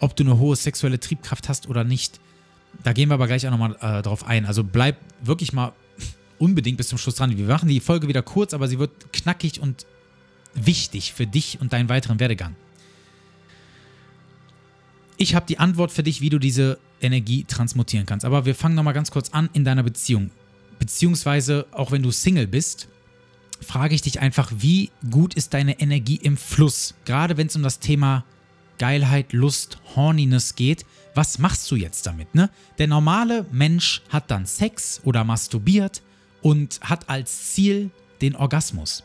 Ob 0.00 0.16
du 0.16 0.24
eine 0.24 0.38
hohe 0.38 0.56
sexuelle 0.56 0.98
Triebkraft 0.98 1.48
hast 1.48 1.68
oder 1.68 1.84
nicht, 1.84 2.20
da 2.82 2.92
gehen 2.92 3.08
wir 3.08 3.14
aber 3.14 3.26
gleich 3.26 3.46
auch 3.46 3.50
nochmal 3.50 3.76
äh, 3.80 4.02
drauf 4.02 4.24
ein. 4.26 4.46
Also 4.46 4.64
bleib 4.64 4.96
wirklich 5.22 5.52
mal 5.52 5.72
unbedingt 6.38 6.76
bis 6.76 6.88
zum 6.88 6.98
Schluss 6.98 7.14
dran. 7.14 7.36
Wir 7.36 7.46
machen 7.46 7.68
die 7.68 7.80
Folge 7.80 8.08
wieder 8.08 8.22
kurz, 8.22 8.54
aber 8.54 8.66
sie 8.66 8.78
wird 8.78 9.12
knackig 9.12 9.60
und 9.60 9.86
wichtig 10.54 11.12
für 11.12 11.26
dich 11.26 11.60
und 11.60 11.72
deinen 11.72 11.88
weiteren 11.88 12.18
Werdegang. 12.18 12.56
Ich 15.16 15.34
habe 15.34 15.46
die 15.46 15.58
Antwort 15.58 15.92
für 15.92 16.02
dich, 16.02 16.20
wie 16.20 16.30
du 16.30 16.38
diese 16.38 16.78
Energie 17.00 17.44
transmutieren 17.44 18.06
kannst. 18.06 18.24
Aber 18.24 18.44
wir 18.44 18.54
fangen 18.54 18.74
nochmal 18.74 18.94
ganz 18.94 19.10
kurz 19.10 19.30
an 19.30 19.50
in 19.52 19.64
deiner 19.64 19.82
Beziehung. 19.82 20.30
Beziehungsweise, 20.78 21.66
auch 21.72 21.92
wenn 21.92 22.02
du 22.02 22.10
Single 22.10 22.46
bist, 22.46 22.88
frage 23.60 23.94
ich 23.94 24.02
dich 24.02 24.20
einfach, 24.20 24.50
wie 24.56 24.90
gut 25.10 25.34
ist 25.34 25.54
deine 25.54 25.80
Energie 25.80 26.16
im 26.16 26.36
Fluss? 26.36 26.94
Gerade 27.04 27.36
wenn 27.36 27.46
es 27.46 27.56
um 27.56 27.62
das 27.62 27.78
Thema 27.78 28.24
Geilheit, 28.78 29.32
Lust, 29.32 29.78
Horniness 29.94 30.56
geht. 30.56 30.84
Was 31.14 31.38
machst 31.38 31.70
du 31.70 31.76
jetzt 31.76 32.06
damit? 32.06 32.34
Ne? 32.34 32.50
Der 32.78 32.88
normale 32.88 33.46
Mensch 33.52 34.02
hat 34.08 34.30
dann 34.30 34.46
Sex 34.46 35.00
oder 35.04 35.24
masturbiert 35.24 36.02
und 36.40 36.80
hat 36.82 37.08
als 37.08 37.52
Ziel 37.52 37.90
den 38.20 38.34
Orgasmus. 38.34 39.04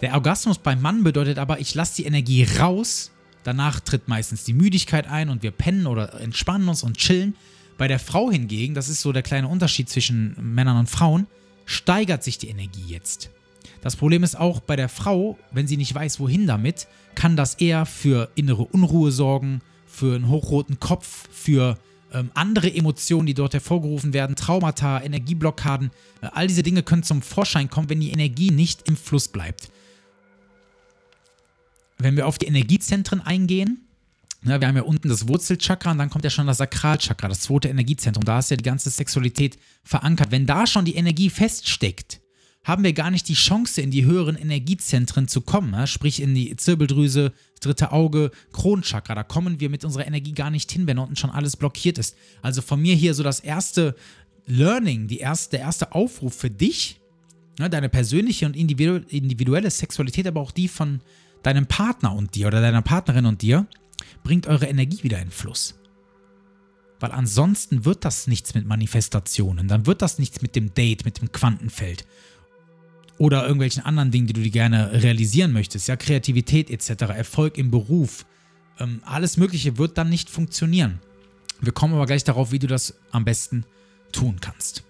Der 0.00 0.14
Orgasmus 0.14 0.58
beim 0.58 0.82
Mann 0.82 1.04
bedeutet 1.04 1.38
aber, 1.38 1.60
ich 1.60 1.74
lasse 1.74 1.96
die 1.96 2.04
Energie 2.04 2.46
raus, 2.58 3.10
danach 3.44 3.80
tritt 3.80 4.08
meistens 4.08 4.44
die 4.44 4.52
Müdigkeit 4.52 5.08
ein 5.08 5.28
und 5.28 5.42
wir 5.42 5.50
pennen 5.50 5.86
oder 5.86 6.20
entspannen 6.20 6.68
uns 6.68 6.82
und 6.82 6.96
chillen. 6.96 7.34
Bei 7.76 7.88
der 7.88 7.98
Frau 7.98 8.30
hingegen, 8.30 8.74
das 8.74 8.88
ist 8.88 9.00
so 9.00 9.12
der 9.12 9.22
kleine 9.22 9.48
Unterschied 9.48 9.88
zwischen 9.88 10.36
Männern 10.40 10.78
und 10.78 10.90
Frauen, 10.90 11.26
steigert 11.64 12.24
sich 12.24 12.38
die 12.38 12.48
Energie 12.48 12.84
jetzt. 12.86 13.30
Das 13.80 13.94
Problem 13.94 14.24
ist 14.24 14.38
auch 14.38 14.60
bei 14.60 14.74
der 14.74 14.88
Frau, 14.88 15.38
wenn 15.52 15.68
sie 15.68 15.76
nicht 15.76 15.94
weiß, 15.94 16.18
wohin 16.18 16.46
damit, 16.46 16.88
kann 17.14 17.36
das 17.36 17.54
eher 17.54 17.86
für 17.86 18.30
innere 18.34 18.64
Unruhe 18.64 19.12
sorgen, 19.12 19.60
für 19.86 20.16
einen 20.16 20.28
hochroten 20.28 20.80
Kopf, 20.80 21.28
für 21.30 21.78
ähm, 22.12 22.30
andere 22.34 22.72
Emotionen, 22.74 23.26
die 23.26 23.34
dort 23.34 23.54
hervorgerufen 23.54 24.12
werden, 24.12 24.36
Traumata, 24.36 25.02
Energieblockaden, 25.02 25.90
all 26.20 26.46
diese 26.46 26.62
Dinge 26.62 26.82
können 26.82 27.02
zum 27.02 27.22
Vorschein 27.22 27.70
kommen, 27.70 27.90
wenn 27.90 28.00
die 28.00 28.12
Energie 28.12 28.50
nicht 28.50 28.88
im 28.88 28.96
Fluss 28.96 29.28
bleibt. 29.28 29.70
Wenn 31.98 32.16
wir 32.16 32.26
auf 32.26 32.38
die 32.38 32.46
Energiezentren 32.46 33.20
eingehen, 33.20 33.88
ne, 34.42 34.60
wir 34.60 34.68
haben 34.68 34.76
ja 34.76 34.82
unten 34.82 35.08
das 35.08 35.26
Wurzelchakra 35.26 35.90
und 35.90 35.98
dann 35.98 36.10
kommt 36.10 36.24
ja 36.24 36.30
schon 36.30 36.46
das 36.46 36.58
Sakralchakra, 36.58 37.28
das 37.28 37.40
zweite 37.40 37.68
Energiezentrum. 37.68 38.24
Da 38.24 38.38
ist 38.38 38.50
ja 38.50 38.56
die 38.56 38.64
ganze 38.64 38.90
Sexualität 38.90 39.58
verankert. 39.82 40.30
Wenn 40.30 40.46
da 40.46 40.66
schon 40.66 40.84
die 40.84 40.94
Energie 40.94 41.30
feststeckt, 41.30 42.20
haben 42.64 42.84
wir 42.84 42.92
gar 42.92 43.10
nicht 43.10 43.28
die 43.28 43.34
Chance, 43.34 43.80
in 43.80 43.90
die 43.90 44.04
höheren 44.04 44.36
Energiezentren 44.36 45.26
zu 45.26 45.40
kommen. 45.40 45.72
Ja? 45.72 45.86
Sprich 45.86 46.20
in 46.20 46.34
die 46.34 46.54
Zirbeldrüse, 46.54 47.32
dritte 47.60 47.92
Auge, 47.92 48.30
Kronenchakra. 48.52 49.14
Da 49.14 49.22
kommen 49.22 49.58
wir 49.58 49.70
mit 49.70 49.84
unserer 49.84 50.06
Energie 50.06 50.32
gar 50.32 50.50
nicht 50.50 50.70
hin, 50.70 50.86
wenn 50.86 50.98
unten 50.98 51.16
schon 51.16 51.30
alles 51.30 51.56
blockiert 51.56 51.98
ist. 51.98 52.16
Also 52.42 52.62
von 52.62 52.80
mir 52.80 52.94
hier 52.94 53.14
so 53.14 53.22
das 53.22 53.40
erste 53.40 53.96
Learning, 54.46 55.08
erste, 55.08 55.56
der 55.56 55.60
erste 55.60 55.92
Aufruf 55.92 56.34
für 56.34 56.50
dich, 56.50 57.00
ja, 57.58 57.68
deine 57.68 57.88
persönliche 57.88 58.46
und 58.46 58.56
individuelle 58.56 59.70
Sexualität, 59.70 60.26
aber 60.26 60.40
auch 60.40 60.52
die 60.52 60.68
von 60.68 61.00
deinem 61.42 61.66
Partner 61.66 62.14
und 62.14 62.34
dir 62.34 62.46
oder 62.48 62.60
deiner 62.60 62.82
Partnerin 62.82 63.26
und 63.26 63.42
dir, 63.42 63.66
bringt 64.22 64.46
eure 64.46 64.66
Energie 64.66 65.02
wieder 65.02 65.20
in 65.20 65.30
Fluss. 65.30 65.74
Weil 67.00 67.12
ansonsten 67.12 67.84
wird 67.84 68.04
das 68.04 68.26
nichts 68.26 68.54
mit 68.54 68.66
Manifestationen, 68.66 69.68
dann 69.68 69.86
wird 69.86 70.02
das 70.02 70.18
nichts 70.18 70.42
mit 70.42 70.56
dem 70.56 70.74
Date, 70.74 71.04
mit 71.04 71.20
dem 71.20 71.30
Quantenfeld 71.30 72.04
oder 73.18 73.42
irgendwelchen 73.42 73.84
anderen 73.84 74.10
Dingen, 74.10 74.28
die 74.28 74.32
du 74.32 74.42
dir 74.42 74.50
gerne 74.50 75.02
realisieren 75.02 75.52
möchtest, 75.52 75.88
ja, 75.88 75.96
Kreativität 75.96 76.70
etc., 76.70 77.02
Erfolg 77.02 77.58
im 77.58 77.70
Beruf, 77.70 78.24
ähm, 78.78 79.00
alles 79.04 79.36
Mögliche 79.36 79.76
wird 79.76 79.98
dann 79.98 80.08
nicht 80.08 80.30
funktionieren. 80.30 81.00
Wir 81.60 81.72
kommen 81.72 81.94
aber 81.94 82.06
gleich 82.06 82.24
darauf, 82.24 82.52
wie 82.52 82.60
du 82.60 82.68
das 82.68 82.94
am 83.10 83.24
besten 83.24 83.64
tun 84.12 84.38
kannst. 84.40 84.84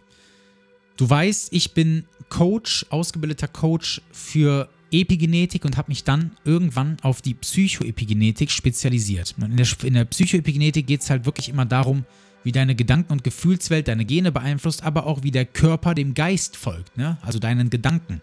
Du 0.97 1.09
weißt, 1.09 1.53
ich 1.53 1.73
bin 1.73 2.05
Coach, 2.29 2.85
ausgebildeter 2.91 3.49
Coach 3.49 4.03
für 4.13 4.69
Epigenetik 4.91 5.65
und 5.65 5.77
habe 5.77 5.91
mich 5.91 6.05
dann 6.05 6.33
irgendwann 6.45 6.97
auf 7.03 7.23
die 7.23 7.35
Psychoepigenetik 7.35 8.51
spezialisiert. 8.51 9.35
in 9.39 9.57
der, 9.57 9.67
in 9.83 9.95
der 9.95 10.05
Psychoepigenetik 10.05 10.87
geht 10.87 11.03
es 11.03 11.11
halt 11.11 11.27
wirklich 11.27 11.49
immer 11.49 11.65
darum, 11.65 12.05
wie 12.45 12.53
deine 12.53 12.75
Gedanken- 12.75 13.13
und 13.13 13.25
Gefühlswelt 13.25 13.89
deine 13.89 14.05
Gene 14.05 14.33
beeinflusst, 14.33 14.83
aber 14.83 15.07
auch 15.07 15.23
wie 15.23 15.31
der 15.31 15.45
Körper 15.45 15.95
dem 15.95 16.15
Geist 16.15 16.57
folgt, 16.57 16.97
ne? 16.97 17.19
also 17.23 17.39
deinen 17.39 17.71
Gedanken. 17.71 18.21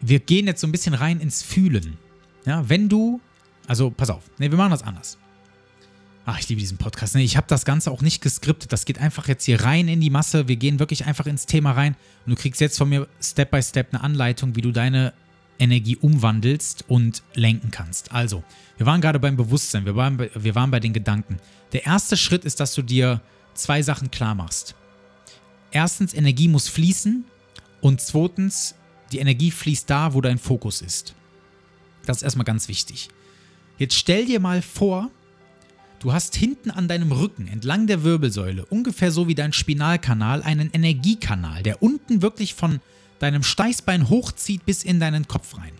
Wir 0.00 0.18
gehen 0.18 0.46
jetzt 0.46 0.60
so 0.60 0.66
ein 0.66 0.72
bisschen 0.72 0.94
rein 0.94 1.20
ins 1.20 1.42
Fühlen. 1.42 1.98
Ja, 2.46 2.68
wenn 2.68 2.88
du, 2.88 3.20
also 3.66 3.90
pass 3.90 4.10
auf, 4.10 4.24
ne, 4.38 4.50
wir 4.50 4.56
machen 4.56 4.70
das 4.70 4.82
anders. 4.82 5.18
Ach, 6.32 6.38
ich 6.38 6.48
liebe 6.48 6.60
diesen 6.60 6.78
Podcast. 6.78 7.16
Ich 7.16 7.36
habe 7.36 7.48
das 7.48 7.64
Ganze 7.64 7.90
auch 7.90 8.02
nicht 8.02 8.22
geskriptet. 8.22 8.72
Das 8.72 8.84
geht 8.84 9.00
einfach 9.00 9.26
jetzt 9.26 9.46
hier 9.46 9.64
rein 9.64 9.88
in 9.88 10.00
die 10.00 10.10
Masse. 10.10 10.46
Wir 10.46 10.54
gehen 10.54 10.78
wirklich 10.78 11.06
einfach 11.06 11.26
ins 11.26 11.44
Thema 11.44 11.72
rein. 11.72 11.96
Und 12.24 12.30
du 12.30 12.40
kriegst 12.40 12.60
jetzt 12.60 12.78
von 12.78 12.88
mir 12.88 13.08
Step 13.20 13.50
by 13.50 13.60
Step 13.60 13.92
eine 13.92 14.04
Anleitung, 14.04 14.54
wie 14.54 14.60
du 14.60 14.70
deine 14.70 15.12
Energie 15.58 15.96
umwandelst 15.96 16.84
und 16.86 17.24
lenken 17.34 17.72
kannst. 17.72 18.12
Also, 18.12 18.44
wir 18.76 18.86
waren 18.86 19.00
gerade 19.00 19.18
beim 19.18 19.36
Bewusstsein, 19.36 19.84
wir 19.86 19.96
waren 19.96 20.18
bei, 20.18 20.30
wir 20.32 20.54
waren 20.54 20.70
bei 20.70 20.78
den 20.78 20.92
Gedanken. 20.92 21.40
Der 21.72 21.84
erste 21.84 22.16
Schritt 22.16 22.44
ist, 22.44 22.60
dass 22.60 22.76
du 22.76 22.82
dir 22.82 23.20
zwei 23.54 23.82
Sachen 23.82 24.12
klar 24.12 24.36
machst. 24.36 24.76
Erstens, 25.72 26.14
Energie 26.14 26.46
muss 26.46 26.68
fließen 26.68 27.24
und 27.80 28.00
zweitens, 28.00 28.76
die 29.10 29.18
Energie 29.18 29.50
fließt 29.50 29.90
da, 29.90 30.14
wo 30.14 30.20
dein 30.20 30.38
Fokus 30.38 30.80
ist. 30.80 31.12
Das 32.06 32.18
ist 32.18 32.22
erstmal 32.22 32.44
ganz 32.44 32.68
wichtig. 32.68 33.08
Jetzt 33.78 33.96
stell 33.96 34.26
dir 34.26 34.38
mal 34.38 34.62
vor, 34.62 35.10
du 36.00 36.12
hast 36.12 36.34
hinten 36.34 36.70
an 36.70 36.88
deinem 36.88 37.12
Rücken, 37.12 37.46
entlang 37.46 37.86
der 37.86 38.02
Wirbelsäule, 38.02 38.64
ungefähr 38.64 39.12
so 39.12 39.28
wie 39.28 39.34
dein 39.36 39.52
Spinalkanal, 39.52 40.42
einen 40.42 40.70
Energiekanal, 40.72 41.62
der 41.62 41.82
unten 41.82 42.22
wirklich 42.22 42.54
von 42.54 42.80
deinem 43.20 43.42
Steißbein 43.42 44.08
hochzieht 44.08 44.66
bis 44.66 44.82
in 44.82 44.98
deinen 44.98 45.28
Kopf 45.28 45.56
rein. 45.56 45.72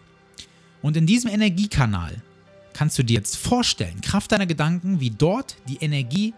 Und 0.83 0.97
in 0.97 1.07
diesem 1.07 1.31
Energiekanal 1.31 2.23
kannst 2.73 2.99
du 2.99 3.03
dir 3.03 3.15
jetzt 3.15 3.37
vorstellen, 3.37 4.01
Kraft 4.03 4.33
deiner 4.33 4.47
Gedanken, 4.47 5.01
wie 5.01 5.11
dort 5.11 5.57
die 5.69 5.79
Energie 5.79 6.35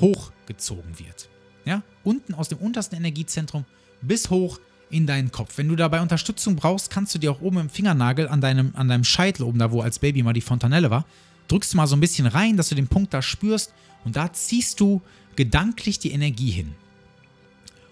hochgezogen 0.00 0.98
wird. 0.98 1.28
Ja, 1.64 1.82
unten 2.02 2.34
aus 2.34 2.48
dem 2.48 2.58
untersten 2.58 2.96
Energiezentrum 2.96 3.64
bis 4.02 4.28
hoch 4.28 4.60
in 4.90 5.06
deinen 5.06 5.32
Kopf. 5.32 5.56
Wenn 5.56 5.68
du 5.68 5.76
dabei 5.76 6.02
Unterstützung 6.02 6.56
brauchst, 6.56 6.90
kannst 6.90 7.14
du 7.14 7.18
dir 7.18 7.32
auch 7.32 7.40
oben 7.40 7.58
im 7.58 7.70
Fingernagel 7.70 8.28
an 8.28 8.40
deinem, 8.40 8.72
an 8.74 8.88
deinem 8.88 9.04
Scheitel, 9.04 9.44
oben 9.44 9.58
da, 9.58 9.72
wo 9.72 9.80
als 9.80 9.98
Baby 9.98 10.22
mal 10.22 10.34
die 10.34 10.40
Fontanelle 10.40 10.90
war, 10.90 11.06
drückst 11.48 11.72
du 11.72 11.76
mal 11.76 11.86
so 11.86 11.96
ein 11.96 12.00
bisschen 12.00 12.26
rein, 12.26 12.56
dass 12.56 12.68
du 12.68 12.74
den 12.74 12.88
Punkt 12.88 13.12
da 13.14 13.22
spürst 13.22 13.72
und 14.04 14.16
da 14.16 14.32
ziehst 14.32 14.80
du 14.80 15.02
gedanklich 15.36 15.98
die 15.98 16.12
Energie 16.12 16.50
hin. 16.50 16.74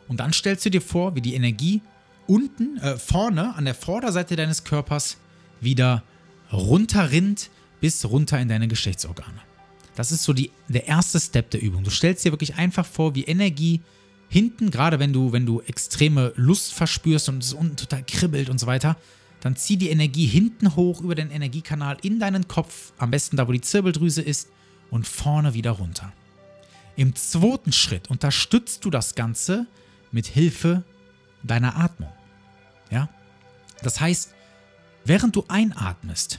Und 0.09 0.21
dann 0.21 0.32
stellst 0.32 0.64
du 0.66 0.71
dir 0.71 0.82
vor, 0.82 1.14
wie 1.14 1.21
die 1.21 1.35
Energie 1.35 1.80
unten, 2.26 2.78
äh, 2.78 2.97
vorne, 2.97 3.54
an 3.54 3.64
der 3.64 3.75
Vorderseite 3.75 4.37
deines 4.37 4.64
Körpers 4.64 5.16
wieder 5.61 6.02
runterrinnt 6.52 7.50
bis 7.80 8.04
runter 8.04 8.38
in 8.38 8.49
deine 8.49 8.68
Geschlechtsorgane. 8.68 9.40
Das 9.94 10.12
ist 10.12 10.23
so 10.23 10.32
die, 10.32 10.50
der 10.68 10.87
erste 10.87 11.21
Step 11.21 11.50
der 11.50 11.62
Übung. 11.62 11.85
Du 11.85 11.90
stellst 11.90 12.25
dir 12.25 12.32
wirklich 12.32 12.54
einfach 12.56 12.87
vor, 12.87 13.14
wie 13.14 13.25
Energie 13.25 13.80
hinten, 14.28 14.71
gerade 14.71 14.99
wenn 14.99 15.12
du, 15.12 15.32
wenn 15.32 15.44
du 15.44 15.61
extreme 15.61 16.32
Lust 16.37 16.73
verspürst 16.73 17.28
und 17.28 17.42
es 17.42 17.52
unten 17.52 17.76
total 17.76 18.02
kribbelt 18.04 18.49
und 18.49 18.59
so 18.59 18.66
weiter, 18.66 18.97
dann 19.43 19.57
zieh 19.57 19.77
die 19.77 19.91
Energie 19.91 20.27
hinten 20.27 20.77
hoch 20.77 21.01
über 21.01 21.17
den 21.17 21.31
Energiekanal 21.31 21.99
in 22.03 22.21
deinen 22.21 22.47
Kopf, 22.47 22.93
am 22.97 23.11
besten 23.11 23.37
da, 23.37 23.49
wo 23.49 23.53
die 23.53 23.61
Zirbeldrüse 23.61 24.23
ist, 24.23 24.49
und 24.91 25.07
vorne 25.07 25.53
wieder 25.53 25.73
runter. 25.73 26.13
Im 26.95 27.17
zweiten 27.17 27.73
Schritt 27.73 28.09
unterstützt 28.09 28.85
du 28.85 28.91
das 28.91 29.17
Ganze 29.17 29.67
mit 30.13 30.27
Hilfe 30.27 30.85
deiner 31.43 31.77
Atmung. 31.77 32.13
Ja? 32.91 33.09
Das 33.83 34.01
heißt, 34.01 34.33
während 35.05 35.35
du 35.35 35.45
einatmest, 35.49 36.39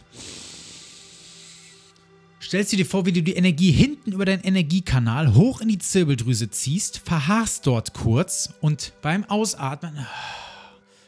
stellst 2.41 2.71
du 2.71 2.77
dir 2.77 2.85
vor, 2.85 3.05
wie 3.05 3.11
du 3.11 3.21
die 3.21 3.35
Energie 3.35 3.71
hinten 3.71 4.13
über 4.13 4.23
deinen 4.23 4.43
Energiekanal 4.43 5.33
hoch 5.33 5.59
in 5.59 5.67
die 5.67 5.79
Zirbeldrüse 5.79 6.51
ziehst, 6.51 6.99
verharrst 6.99 7.67
dort 7.67 7.93
kurz 7.93 8.53
und 8.61 8.93
beim 9.01 9.25
Ausatmen 9.25 10.07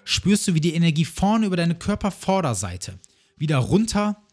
spürst 0.06 0.48
du, 0.48 0.54
wie 0.54 0.62
die 0.62 0.74
Energie 0.74 1.04
vorne 1.04 1.48
über 1.48 1.58
deine 1.58 1.76
Körpervorderseite 1.76 3.00
wieder 3.36 3.58
runter 3.58 4.24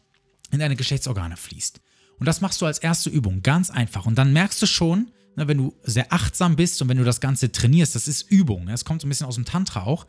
in 0.51 0.59
deine 0.59 0.77
Geschlechtsorgane 0.77 1.35
fließt. 1.35 1.81
Und 2.19 2.27
das 2.27 2.39
machst 2.39 2.61
du 2.61 2.65
als 2.65 2.79
erste 2.79 3.09
Übung, 3.09 3.41
ganz 3.41 3.69
einfach. 3.69 4.05
Und 4.05 4.15
dann 4.15 4.31
merkst 4.31 4.61
du 4.61 4.65
schon, 4.65 5.11
ne, 5.35 5.47
wenn 5.47 5.57
du 5.57 5.73
sehr 5.83 6.13
achtsam 6.13 6.55
bist 6.55 6.81
und 6.81 6.87
wenn 6.87 6.97
du 6.97 7.03
das 7.03 7.19
Ganze 7.19 7.51
trainierst, 7.51 7.95
das 7.95 8.07
ist 8.07 8.31
Übung, 8.31 8.67
das 8.67 8.85
kommt 8.85 9.01
so 9.01 9.07
ein 9.07 9.09
bisschen 9.09 9.27
aus 9.27 9.35
dem 9.35 9.45
Tantra 9.45 9.83
auch, 9.83 10.05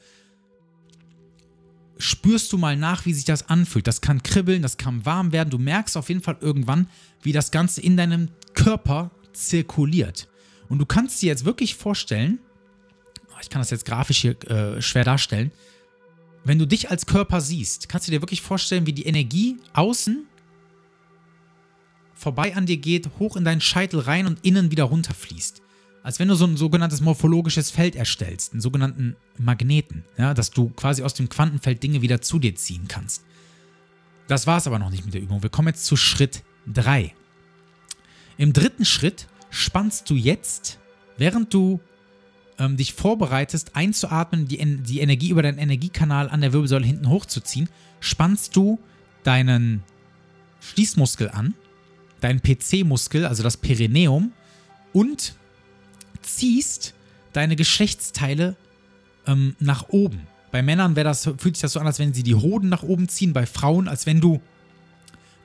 spürst 1.97 2.53
du 2.53 2.59
mal 2.59 2.77
nach, 2.77 3.07
wie 3.07 3.15
sich 3.15 3.25
das 3.25 3.49
anfühlt. 3.49 3.87
Das 3.87 4.01
kann 4.01 4.23
kribbeln, 4.23 4.63
das 4.63 4.77
kann 4.77 5.07
warm 5.07 5.33
werden. 5.33 5.51
Du 5.51 5.59
merkst 5.59 5.97
auf 5.97 6.09
jeden 6.09 6.21
Fall 6.21 6.37
irgendwann, 6.41 6.89
wie 7.23 7.33
das 7.33 7.51
Ganze 7.51 7.81
in 7.81 7.97
deinem 7.97 8.29
Körper 8.55 9.11
zirkuliert. 9.33 10.29
Und 10.69 10.79
du 10.79 10.87
kannst 10.87 11.23
dir 11.23 11.27
jetzt 11.27 11.45
wirklich 11.45 11.75
vorstellen, 11.75 12.39
ich 13.45 13.51
kann 13.51 13.61
das 13.61 13.71
jetzt 13.71 13.85
grafisch 13.85 14.19
hier 14.19 14.43
äh, 14.51 14.83
schwer 14.83 15.05
darstellen, 15.05 15.53
wenn 16.45 16.59
du 16.59 16.67
dich 16.67 16.91
als 16.91 17.07
Körper 17.07 17.41
siehst, 17.41 17.89
kannst 17.89 18.07
du 18.07 18.13
dir 18.13 18.21
wirklich 18.21 18.43
vorstellen, 18.43 18.87
wie 18.87 18.93
die 18.93 19.07
Energie 19.07 19.57
außen 19.73 20.27
vorbei 22.15 22.55
an 22.55 22.67
dir 22.67 22.77
geht, 22.77 23.09
hoch 23.19 23.37
in 23.37 23.45
deinen 23.45 23.61
Scheitel 23.61 24.01
rein 24.01 24.27
und 24.27 24.45
innen 24.45 24.71
wieder 24.71 24.85
runterfließt 24.85 25.63
als 26.05 26.19
wenn 26.19 26.29
du 26.29 26.35
so 26.35 26.45
ein 26.45 26.59
sogenanntes 26.59 27.01
morphologisches 27.01 27.71
Feld 27.71 27.97
erstellst, 27.97 28.53
einen 28.53 28.61
sogenannten 28.61 29.17
Magneten, 29.39 30.05
ja, 30.19 30.35
dass 30.35 30.51
du 30.51 30.69
quasi 30.69 31.03
aus 31.03 31.15
dem 31.15 31.31
Quantenfeld 31.31 31.83
Dinge 31.83 32.03
wieder 32.03 32.21
zu 32.21 32.39
dir 32.39 32.55
ziehen 32.55 32.87
kannst. 32.89 33.25
Das 34.29 34.47
war 34.47 34.59
es 34.59 34.67
aber 34.67 34.79
noch 34.79 34.91
nicht 34.91 35.07
mit 35.07 35.15
der 35.15 35.23
Übung. 35.23 35.43
Wir 35.43 35.49
kommen 35.49 35.69
jetzt 35.69 35.87
zu 35.87 35.97
Schritt 35.97 36.45
3. 36.73 37.15
Im 38.37 38.53
dritten 38.53 38.85
Schritt 38.85 39.29
spannst 39.49 40.11
du 40.11 40.15
jetzt, 40.15 40.79
während 41.17 41.55
du 41.55 41.81
ähm, 42.59 42.77
dich 42.77 42.95
vorbereitest, 42.95 43.75
einzuatmen, 43.75 44.47
die, 44.47 44.59
die 44.83 45.01
Energie 45.01 45.31
über 45.31 45.43
deinen 45.43 45.59
Energiekanal 45.59 46.29
an 46.29 46.41
der 46.41 46.53
Wirbelsäule 46.53 46.87
hinten 46.87 47.09
hochzuziehen, 47.09 47.69
spannst 48.01 48.57
du 48.57 48.79
deinen 49.23 49.83
Schließmuskel 50.61 51.31
an, 51.31 51.55
deinen 52.21 52.41
PC-Muskel, 52.41 53.27
also 53.27 53.43
das 53.43 53.57
Perineum, 53.57 54.33
und 54.93 55.35
ziehst 56.23 56.95
deine 57.33 57.57
Geschlechtsteile 57.57 58.57
ähm, 59.27 59.57
nach 59.59 59.89
oben. 59.89 60.27
Bei 60.51 60.63
Männern 60.63 60.95
das, 60.95 61.25
fühlt 61.25 61.57
sich 61.57 61.63
das 61.63 61.73
so 61.73 61.81
an, 61.81 61.87
als 61.87 61.99
wenn 61.99 62.15
sie 62.15 62.23
die 62.23 62.37
Hoden 62.37 62.69
nach 62.69 62.83
oben 62.83 63.09
ziehen, 63.09 63.33
bei 63.33 63.45
Frauen, 63.45 63.89
als 63.89 64.07
wenn 64.07 64.21
du 64.21 64.41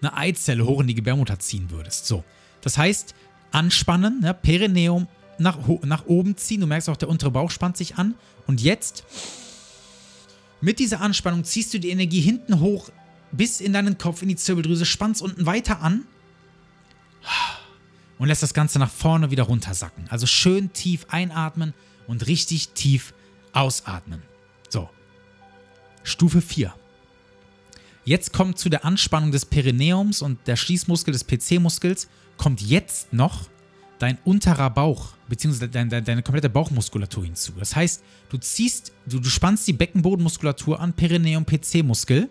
eine 0.01 0.15
Eizelle 0.15 0.65
hoch 0.65 0.81
in 0.81 0.87
die 0.87 0.95
Gebärmutter 0.95 1.39
ziehen 1.39 1.71
würdest. 1.71 2.05
So. 2.05 2.23
Das 2.61 2.77
heißt, 2.77 3.15
anspannen, 3.51 4.21
ne, 4.21 4.33
Perineum 4.33 5.07
nach, 5.39 5.57
nach 5.83 6.05
oben 6.05 6.37
ziehen. 6.37 6.61
Du 6.61 6.67
merkst 6.67 6.89
auch, 6.89 6.97
der 6.97 7.09
untere 7.09 7.31
Bauch 7.31 7.51
spannt 7.51 7.77
sich 7.77 7.97
an. 7.97 8.15
Und 8.47 8.61
jetzt, 8.61 9.03
mit 10.61 10.79
dieser 10.79 11.01
Anspannung, 11.01 11.43
ziehst 11.43 11.73
du 11.73 11.79
die 11.79 11.89
Energie 11.89 12.21
hinten 12.21 12.59
hoch 12.59 12.89
bis 13.31 13.61
in 13.61 13.73
deinen 13.73 13.97
Kopf, 13.97 14.21
in 14.21 14.27
die 14.27 14.35
Zirbeldrüse, 14.35 14.85
spannst 14.85 15.21
unten 15.21 15.45
weiter 15.45 15.81
an 15.81 16.05
und 18.17 18.27
lässt 18.27 18.43
das 18.43 18.53
Ganze 18.53 18.79
nach 18.79 18.91
vorne 18.91 19.31
wieder 19.31 19.43
runtersacken. 19.43 20.05
Also 20.09 20.25
schön 20.25 20.73
tief 20.73 21.05
einatmen 21.09 21.73
und 22.07 22.27
richtig 22.27 22.69
tief 22.69 23.13
ausatmen. 23.53 24.21
So. 24.69 24.89
Stufe 26.03 26.41
4. 26.41 26.73
Jetzt 28.05 28.33
kommt 28.33 28.57
zu 28.57 28.69
der 28.69 28.85
Anspannung 28.85 29.31
des 29.31 29.45
Perineums 29.45 30.21
und 30.21 30.39
der 30.47 30.55
Schließmuskel 30.55 31.11
des 31.11 31.27
PC-Muskels, 31.27 32.09
kommt 32.37 32.61
jetzt 32.61 33.13
noch 33.13 33.47
dein 33.99 34.17
unterer 34.23 34.69
Bauch 34.69 35.13
beziehungsweise 35.29 35.69
deine, 35.69 35.89
deine, 35.89 36.03
deine 36.03 36.23
komplette 36.23 36.49
Bauchmuskulatur 36.49 37.23
hinzu. 37.23 37.53
Das 37.57 37.75
heißt, 37.75 38.03
du 38.29 38.37
ziehst, 38.37 38.91
du, 39.05 39.19
du 39.19 39.29
spannst 39.29 39.67
die 39.67 39.73
Beckenbodenmuskulatur 39.73 40.79
an, 40.79 40.93
Perineum 40.93 41.45
PC-Muskel, 41.45 42.29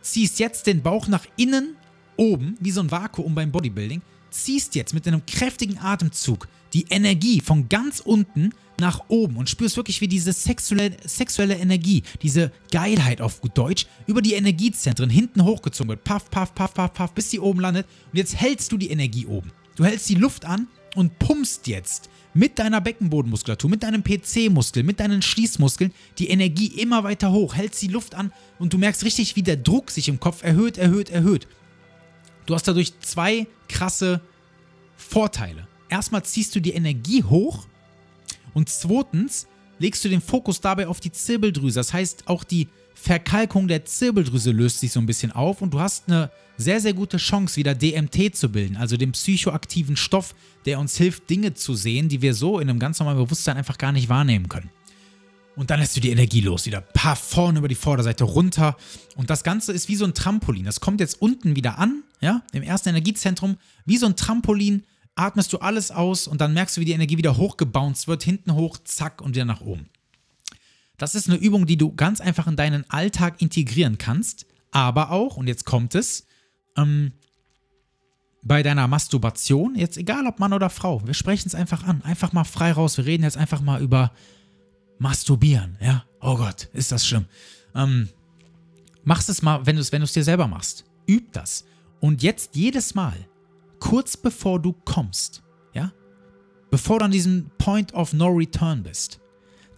ziehst 0.00 0.38
jetzt 0.38 0.66
den 0.66 0.82
Bauch 0.82 1.06
nach 1.06 1.26
innen 1.36 1.76
oben, 2.16 2.56
wie 2.60 2.70
so 2.70 2.80
ein 2.80 2.90
Vakuum 2.90 3.34
beim 3.34 3.52
Bodybuilding, 3.52 4.02
ziehst 4.30 4.74
jetzt 4.74 4.94
mit 4.94 5.06
einem 5.06 5.24
kräftigen 5.26 5.78
Atemzug 5.78 6.48
die 6.72 6.86
Energie 6.88 7.40
von 7.40 7.68
ganz 7.68 8.00
unten 8.00 8.50
nach 8.78 9.04
oben 9.08 9.36
und 9.36 9.50
spürst 9.50 9.76
wirklich, 9.76 10.00
wie 10.00 10.08
diese 10.08 10.32
sexuelle, 10.32 10.96
sexuelle 11.04 11.56
Energie, 11.56 12.02
diese 12.22 12.50
Geilheit 12.70 13.20
auf 13.20 13.40
gut 13.40 13.58
Deutsch, 13.58 13.86
über 14.06 14.22
die 14.22 14.34
Energiezentren 14.34 15.10
hinten 15.10 15.44
hochgezogen 15.44 15.90
wird. 15.90 16.04
Paff, 16.04 16.30
paff, 16.30 16.54
paff, 16.54 16.72
paff, 16.72 16.94
paff, 16.94 17.12
bis 17.12 17.30
sie 17.30 17.40
oben 17.40 17.60
landet. 17.60 17.86
Und 18.10 18.18
jetzt 18.18 18.36
hältst 18.36 18.72
du 18.72 18.78
die 18.78 18.90
Energie 18.90 19.26
oben. 19.26 19.52
Du 19.76 19.84
hältst 19.84 20.08
die 20.08 20.14
Luft 20.14 20.44
an 20.44 20.68
und 20.94 21.18
pumpst 21.18 21.66
jetzt 21.66 22.10
mit 22.34 22.58
deiner 22.58 22.80
Beckenbodenmuskulatur, 22.80 23.70
mit 23.70 23.82
deinem 23.82 24.04
PC-Muskel, 24.04 24.82
mit 24.82 25.00
deinen 25.00 25.22
Schließmuskeln 25.22 25.92
die 26.18 26.30
Energie 26.30 26.68
immer 26.68 27.02
weiter 27.02 27.32
hoch, 27.32 27.54
hältst 27.54 27.82
die 27.82 27.88
Luft 27.88 28.14
an 28.14 28.32
und 28.58 28.72
du 28.72 28.78
merkst 28.78 29.04
richtig, 29.04 29.36
wie 29.36 29.42
der 29.42 29.56
Druck 29.56 29.90
sich 29.90 30.08
im 30.08 30.20
Kopf 30.20 30.42
erhöht, 30.42 30.78
erhöht, 30.78 31.10
erhöht. 31.10 31.48
Du 32.46 32.54
hast 32.54 32.66
dadurch 32.68 32.98
zwei 33.00 33.46
krasse 33.68 34.20
Vorteile. 34.96 35.66
Erstmal 35.88 36.24
ziehst 36.24 36.54
du 36.54 36.60
die 36.60 36.72
Energie 36.72 37.24
hoch 37.24 37.66
und 38.54 38.68
zweitens 38.68 39.46
legst 39.78 40.04
du 40.04 40.08
den 40.08 40.20
Fokus 40.20 40.60
dabei 40.60 40.86
auf 40.86 41.00
die 41.00 41.10
Zirbeldrüse. 41.10 41.80
Das 41.80 41.92
heißt, 41.92 42.28
auch 42.28 42.44
die 42.44 42.68
Verkalkung 43.02 43.66
der 43.66 43.86
Zirbeldrüse 43.86 44.50
löst 44.50 44.80
sich 44.80 44.92
so 44.92 45.00
ein 45.00 45.06
bisschen 45.06 45.32
auf 45.32 45.62
und 45.62 45.72
du 45.72 45.80
hast 45.80 46.08
eine 46.08 46.30
sehr, 46.58 46.80
sehr 46.80 46.92
gute 46.92 47.16
Chance, 47.16 47.56
wieder 47.56 47.74
DMT 47.74 48.36
zu 48.36 48.50
bilden, 48.50 48.76
also 48.76 48.98
den 48.98 49.12
psychoaktiven 49.12 49.96
Stoff, 49.96 50.34
der 50.66 50.78
uns 50.78 50.96
hilft, 50.98 51.30
Dinge 51.30 51.54
zu 51.54 51.74
sehen, 51.74 52.10
die 52.10 52.20
wir 52.20 52.34
so 52.34 52.60
in 52.60 52.68
einem 52.68 52.78
ganz 52.78 53.00
normalen 53.00 53.18
Bewusstsein 53.18 53.56
einfach 53.56 53.78
gar 53.78 53.92
nicht 53.92 54.10
wahrnehmen 54.10 54.50
können. 54.50 54.70
Und 55.56 55.70
dann 55.70 55.80
lässt 55.80 55.96
du 55.96 56.00
die 56.00 56.10
Energie 56.10 56.42
los, 56.42 56.66
wieder 56.66 56.82
paar 56.82 57.16
vorne 57.16 57.58
über 57.58 57.68
die 57.68 57.74
Vorderseite 57.74 58.24
runter. 58.24 58.76
Und 59.16 59.30
das 59.30 59.44
Ganze 59.44 59.72
ist 59.72 59.88
wie 59.88 59.96
so 59.96 60.04
ein 60.04 60.14
Trampolin. 60.14 60.64
Das 60.64 60.80
kommt 60.80 61.00
jetzt 61.00 61.20
unten 61.20 61.56
wieder 61.56 61.78
an, 61.78 62.02
ja, 62.20 62.42
im 62.52 62.62
ersten 62.62 62.90
Energiezentrum, 62.90 63.56
wie 63.86 63.96
so 63.96 64.06
ein 64.06 64.16
Trampolin 64.16 64.84
atmest 65.14 65.52
du 65.52 65.58
alles 65.58 65.90
aus 65.90 66.28
und 66.28 66.40
dann 66.40 66.54
merkst 66.54 66.76
du, 66.76 66.80
wie 66.82 66.86
die 66.86 66.92
Energie 66.92 67.18
wieder 67.18 67.36
hochgebounced 67.36 68.08
wird, 68.08 68.22
hinten 68.22 68.54
hoch, 68.54 68.78
zack 68.84 69.20
und 69.20 69.34
wieder 69.34 69.44
nach 69.44 69.60
oben. 69.60 69.88
Das 71.00 71.14
ist 71.14 71.30
eine 71.30 71.38
Übung, 71.38 71.64
die 71.64 71.78
du 71.78 71.94
ganz 71.94 72.20
einfach 72.20 72.46
in 72.46 72.56
deinen 72.56 72.88
Alltag 72.90 73.40
integrieren 73.40 73.96
kannst, 73.96 74.44
aber 74.70 75.10
auch, 75.10 75.38
und 75.38 75.46
jetzt 75.46 75.64
kommt 75.64 75.94
es, 75.94 76.26
ähm, 76.76 77.12
bei 78.42 78.62
deiner 78.62 78.86
Masturbation, 78.86 79.76
jetzt 79.76 79.96
egal 79.96 80.26
ob 80.26 80.38
Mann 80.38 80.52
oder 80.52 80.68
Frau, 80.68 81.00
wir 81.06 81.14
sprechen 81.14 81.48
es 81.48 81.54
einfach 81.54 81.84
an, 81.84 82.02
einfach 82.02 82.34
mal 82.34 82.44
frei 82.44 82.72
raus, 82.72 82.98
wir 82.98 83.06
reden 83.06 83.22
jetzt 83.22 83.38
einfach 83.38 83.62
mal 83.62 83.80
über 83.80 84.12
Masturbieren, 84.98 85.78
ja? 85.80 86.04
Oh 86.20 86.36
Gott, 86.36 86.68
ist 86.74 86.92
das 86.92 87.06
schlimm. 87.06 87.24
Ähm, 87.74 88.10
machst 89.02 89.30
es 89.30 89.40
mal, 89.40 89.64
wenn 89.64 89.76
du 89.76 89.80
es 89.80 89.92
wenn 89.92 90.02
dir 90.04 90.22
selber 90.22 90.48
machst. 90.48 90.84
Üb 91.08 91.32
das. 91.32 91.64
Und 92.00 92.22
jetzt 92.22 92.54
jedes 92.54 92.94
Mal, 92.94 93.16
kurz 93.78 94.18
bevor 94.18 94.60
du 94.60 94.74
kommst, 94.84 95.42
ja, 95.72 95.92
bevor 96.70 96.98
du 96.98 97.06
an 97.06 97.10
diesem 97.10 97.50
Point 97.56 97.94
of 97.94 98.12
No 98.12 98.28
Return 98.28 98.82
bist, 98.82 99.19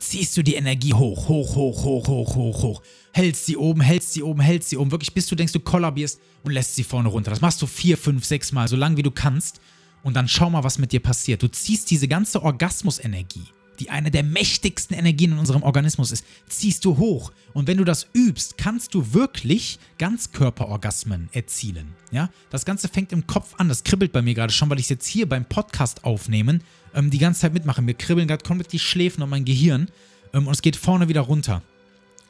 ziehst 0.02 0.36
du 0.36 0.42
die 0.42 0.54
Energie 0.54 0.92
hoch, 0.92 1.28
hoch, 1.28 1.54
hoch, 1.54 1.84
hoch, 1.84 2.06
hoch, 2.08 2.34
hoch, 2.34 2.62
hoch. 2.62 2.82
Hältst 3.12 3.46
sie 3.46 3.56
oben, 3.56 3.80
hältst 3.80 4.12
sie 4.12 4.22
oben, 4.22 4.40
hältst 4.40 4.70
sie 4.70 4.76
oben, 4.76 4.90
wirklich 4.90 5.14
bis 5.14 5.26
du 5.26 5.34
denkst, 5.34 5.52
du 5.52 5.60
kollabierst 5.60 6.20
und 6.42 6.52
lässt 6.52 6.74
sie 6.74 6.84
vorne 6.84 7.08
runter. 7.08 7.30
Das 7.30 7.40
machst 7.40 7.62
du 7.62 7.66
vier, 7.66 7.96
fünf, 7.96 8.24
sechs 8.24 8.52
Mal, 8.52 8.68
so 8.68 8.76
lange 8.76 8.96
wie 8.96 9.02
du 9.02 9.10
kannst. 9.10 9.60
Und 10.02 10.14
dann 10.14 10.28
schau 10.28 10.50
mal, 10.50 10.64
was 10.64 10.78
mit 10.78 10.92
dir 10.92 11.00
passiert. 11.00 11.42
Du 11.42 11.48
ziehst 11.48 11.90
diese 11.90 12.08
ganze 12.08 12.42
Orgasmusenergie 12.42 13.46
die 13.80 13.90
eine 13.90 14.10
der 14.10 14.22
mächtigsten 14.22 14.96
Energien 14.96 15.32
in 15.32 15.38
unserem 15.38 15.62
Organismus 15.62 16.12
ist, 16.12 16.24
ziehst 16.48 16.84
du 16.84 16.98
hoch. 16.98 17.32
Und 17.52 17.66
wenn 17.66 17.78
du 17.78 17.84
das 17.84 18.06
übst, 18.12 18.58
kannst 18.58 18.94
du 18.94 19.12
wirklich 19.12 19.78
Ganzkörperorgasmen 19.98 21.28
erzielen. 21.32 21.94
Ja? 22.10 22.30
Das 22.50 22.64
Ganze 22.64 22.88
fängt 22.88 23.12
im 23.12 23.26
Kopf 23.26 23.54
an. 23.58 23.68
Das 23.68 23.84
kribbelt 23.84 24.12
bei 24.12 24.22
mir 24.22 24.34
gerade 24.34 24.52
schon, 24.52 24.70
weil 24.70 24.78
ich 24.78 24.86
es 24.86 24.90
jetzt 24.90 25.06
hier 25.06 25.28
beim 25.28 25.44
Podcast 25.44 26.04
aufnehmen 26.04 26.62
ähm, 26.94 27.10
die 27.10 27.18
ganze 27.18 27.40
Zeit 27.40 27.54
mitmache. 27.54 27.82
Mir 27.82 27.94
kribbeln 27.94 28.28
gerade 28.28 28.44
komplett 28.44 28.72
die 28.72 28.78
Schläfen 28.78 29.22
und 29.22 29.30
mein 29.30 29.44
Gehirn. 29.44 29.88
Ähm, 30.32 30.46
und 30.46 30.52
es 30.52 30.62
geht 30.62 30.76
vorne 30.76 31.08
wieder 31.08 31.22
runter. 31.22 31.62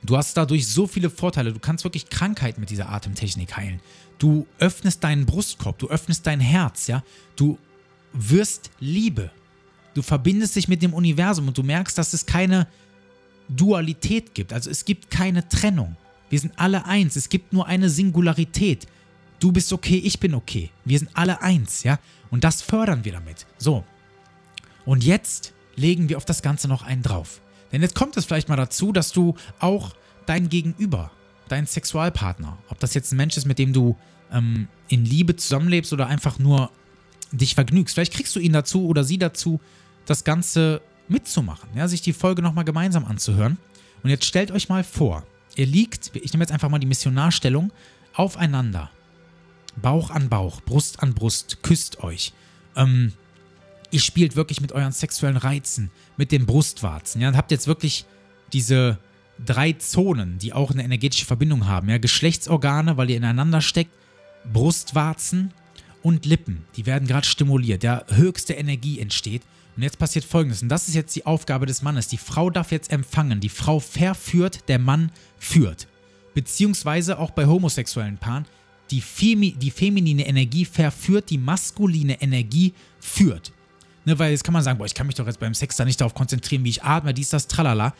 Du 0.04 0.16
hast 0.16 0.36
dadurch 0.36 0.66
so 0.66 0.86
viele 0.86 1.10
Vorteile. 1.10 1.52
Du 1.52 1.60
kannst 1.60 1.84
wirklich 1.84 2.08
Krankheiten 2.08 2.60
mit 2.60 2.70
dieser 2.70 2.90
Atemtechnik 2.90 3.56
heilen. 3.56 3.80
Du 4.18 4.46
öffnest 4.58 5.04
deinen 5.04 5.26
Brustkorb, 5.26 5.78
du 5.78 5.88
öffnest 5.88 6.26
dein 6.26 6.40
Herz, 6.40 6.86
ja. 6.86 7.04
Du 7.36 7.58
wirst 8.12 8.70
Liebe. 8.80 9.30
Du 9.94 10.02
verbindest 10.02 10.56
dich 10.56 10.68
mit 10.68 10.82
dem 10.82 10.94
Universum 10.94 11.48
und 11.48 11.58
du 11.58 11.62
merkst, 11.62 11.96
dass 11.98 12.12
es 12.12 12.26
keine 12.26 12.66
Dualität 13.48 14.34
gibt. 14.34 14.52
Also 14.52 14.70
es 14.70 14.84
gibt 14.84 15.10
keine 15.10 15.48
Trennung. 15.48 15.96
Wir 16.30 16.38
sind 16.38 16.52
alle 16.56 16.86
eins. 16.86 17.16
Es 17.16 17.28
gibt 17.28 17.52
nur 17.52 17.66
eine 17.66 17.90
Singularität. 17.90 18.86
Du 19.38 19.52
bist 19.52 19.72
okay, 19.72 19.98
ich 19.98 20.18
bin 20.20 20.34
okay. 20.34 20.70
Wir 20.84 20.98
sind 20.98 21.10
alle 21.14 21.42
eins, 21.42 21.82
ja? 21.82 21.98
Und 22.30 22.44
das 22.44 22.62
fördern 22.62 23.04
wir 23.04 23.12
damit. 23.12 23.46
So. 23.58 23.84
Und 24.86 25.04
jetzt 25.04 25.52
legen 25.76 26.08
wir 26.08 26.16
auf 26.16 26.24
das 26.24 26.42
Ganze 26.42 26.68
noch 26.68 26.82
einen 26.82 27.02
drauf. 27.02 27.40
Denn 27.70 27.82
jetzt 27.82 27.94
kommt 27.94 28.16
es 28.16 28.24
vielleicht 28.24 28.48
mal 28.48 28.56
dazu, 28.56 28.92
dass 28.92 29.12
du 29.12 29.34
auch 29.58 29.94
dein 30.26 30.48
Gegenüber, 30.48 31.10
deinen 31.48 31.66
Sexualpartner, 31.66 32.58
ob 32.68 32.78
das 32.78 32.94
jetzt 32.94 33.12
ein 33.12 33.16
Mensch 33.16 33.36
ist, 33.36 33.46
mit 33.46 33.58
dem 33.58 33.72
du 33.72 33.96
ähm, 34.32 34.68
in 34.88 35.04
Liebe 35.04 35.36
zusammenlebst 35.36 35.92
oder 35.92 36.06
einfach 36.06 36.38
nur 36.38 36.70
dich 37.32 37.54
vergnügst, 37.54 37.94
vielleicht 37.94 38.12
kriegst 38.12 38.36
du 38.36 38.40
ihn 38.40 38.52
dazu 38.52 38.86
oder 38.86 39.04
sie 39.04 39.18
dazu, 39.18 39.60
das 40.06 40.24
Ganze 40.24 40.82
mitzumachen, 41.08 41.68
ja, 41.74 41.88
sich 41.88 42.02
die 42.02 42.12
Folge 42.12 42.42
nochmal 42.42 42.64
gemeinsam 42.64 43.04
anzuhören. 43.04 43.58
Und 44.02 44.10
jetzt 44.10 44.24
stellt 44.24 44.50
euch 44.50 44.68
mal 44.68 44.84
vor, 44.84 45.24
ihr 45.56 45.66
liegt, 45.66 46.14
ich 46.16 46.32
nehme 46.32 46.42
jetzt 46.42 46.52
einfach 46.52 46.68
mal 46.68 46.78
die 46.78 46.86
Missionarstellung, 46.86 47.72
aufeinander. 48.14 48.90
Bauch 49.80 50.10
an 50.10 50.28
Bauch, 50.28 50.60
Brust 50.62 51.02
an 51.02 51.14
Brust, 51.14 51.62
küsst 51.62 52.02
euch. 52.02 52.32
Ähm, 52.76 53.12
ihr 53.90 54.00
spielt 54.00 54.36
wirklich 54.36 54.60
mit 54.60 54.72
euren 54.72 54.92
sexuellen 54.92 55.36
Reizen, 55.36 55.90
mit 56.16 56.32
den 56.32 56.46
Brustwarzen. 56.46 57.20
Ja, 57.20 57.28
und 57.28 57.36
habt 57.36 57.50
jetzt 57.50 57.66
wirklich 57.66 58.04
diese 58.52 58.98
drei 59.44 59.72
Zonen, 59.72 60.38
die 60.38 60.52
auch 60.52 60.70
eine 60.70 60.84
energetische 60.84 61.26
Verbindung 61.26 61.66
haben. 61.66 61.88
Ja, 61.88 61.98
Geschlechtsorgane, 61.98 62.96
weil 62.96 63.10
ihr 63.10 63.16
ineinander 63.16 63.60
steckt, 63.60 63.92
Brustwarzen 64.52 65.52
und 66.02 66.26
Lippen, 66.26 66.64
die 66.76 66.86
werden 66.86 67.06
gerade 67.06 67.26
stimuliert. 67.26 67.82
Ja, 67.82 68.04
höchste 68.08 68.54
Energie 68.54 68.98
entsteht. 68.98 69.42
Und 69.76 69.82
jetzt 69.82 69.98
passiert 69.98 70.24
folgendes, 70.24 70.62
und 70.62 70.68
das 70.68 70.88
ist 70.88 70.94
jetzt 70.94 71.16
die 71.16 71.24
Aufgabe 71.24 71.66
des 71.66 71.82
Mannes. 71.82 72.08
Die 72.08 72.18
Frau 72.18 72.50
darf 72.50 72.72
jetzt 72.72 72.92
empfangen. 72.92 73.40
Die 73.40 73.48
Frau 73.48 73.80
verführt, 73.80 74.68
der 74.68 74.78
Mann 74.78 75.10
führt. 75.38 75.88
Beziehungsweise 76.34 77.18
auch 77.18 77.30
bei 77.30 77.46
homosexuellen 77.46 78.18
Paaren, 78.18 78.46
die, 78.90 79.00
Femi 79.00 79.52
die 79.52 79.70
feminine 79.70 80.26
Energie 80.26 80.64
verführt, 80.64 81.30
die 81.30 81.38
maskuline 81.38 82.20
Energie 82.20 82.74
führt. 83.00 83.52
Ne, 84.04 84.18
weil 84.18 84.32
jetzt 84.32 84.44
kann 84.44 84.52
man 84.52 84.62
sagen, 84.62 84.78
boah, 84.78 84.84
ich 84.84 84.94
kann 84.94 85.06
mich 85.06 85.16
doch 85.16 85.26
jetzt 85.26 85.40
beim 85.40 85.54
Sex 85.54 85.76
da 85.76 85.84
nicht 85.84 86.00
darauf 86.00 86.14
konzentrieren, 86.14 86.64
wie 86.64 86.70
ich 86.70 86.82
atme, 86.82 87.14
dies, 87.14 87.30
das, 87.30 87.46
tralala. 87.46 87.94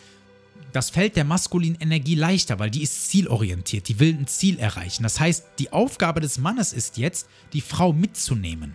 Das 0.73 0.91
fällt 0.91 1.17
der 1.17 1.25
maskulinen 1.25 1.81
Energie 1.81 2.15
leichter, 2.15 2.59
weil 2.59 2.71
die 2.71 2.83
ist 2.83 3.11
zielorientiert, 3.11 3.89
die 3.89 4.01
will 4.01 4.15
ein 4.15 4.27
Ziel 4.27 4.59
erreichen. 4.59 5.03
Das 5.03 5.21
heißt, 5.21 5.45
die 5.59 5.73
Aufgabe 5.73 6.21
des 6.21 6.39
Mannes 6.39 6.73
ist 6.73 6.97
jetzt, 6.97 7.29
die 7.53 7.61
Frau 7.61 7.93
mitzunehmen. 7.93 8.75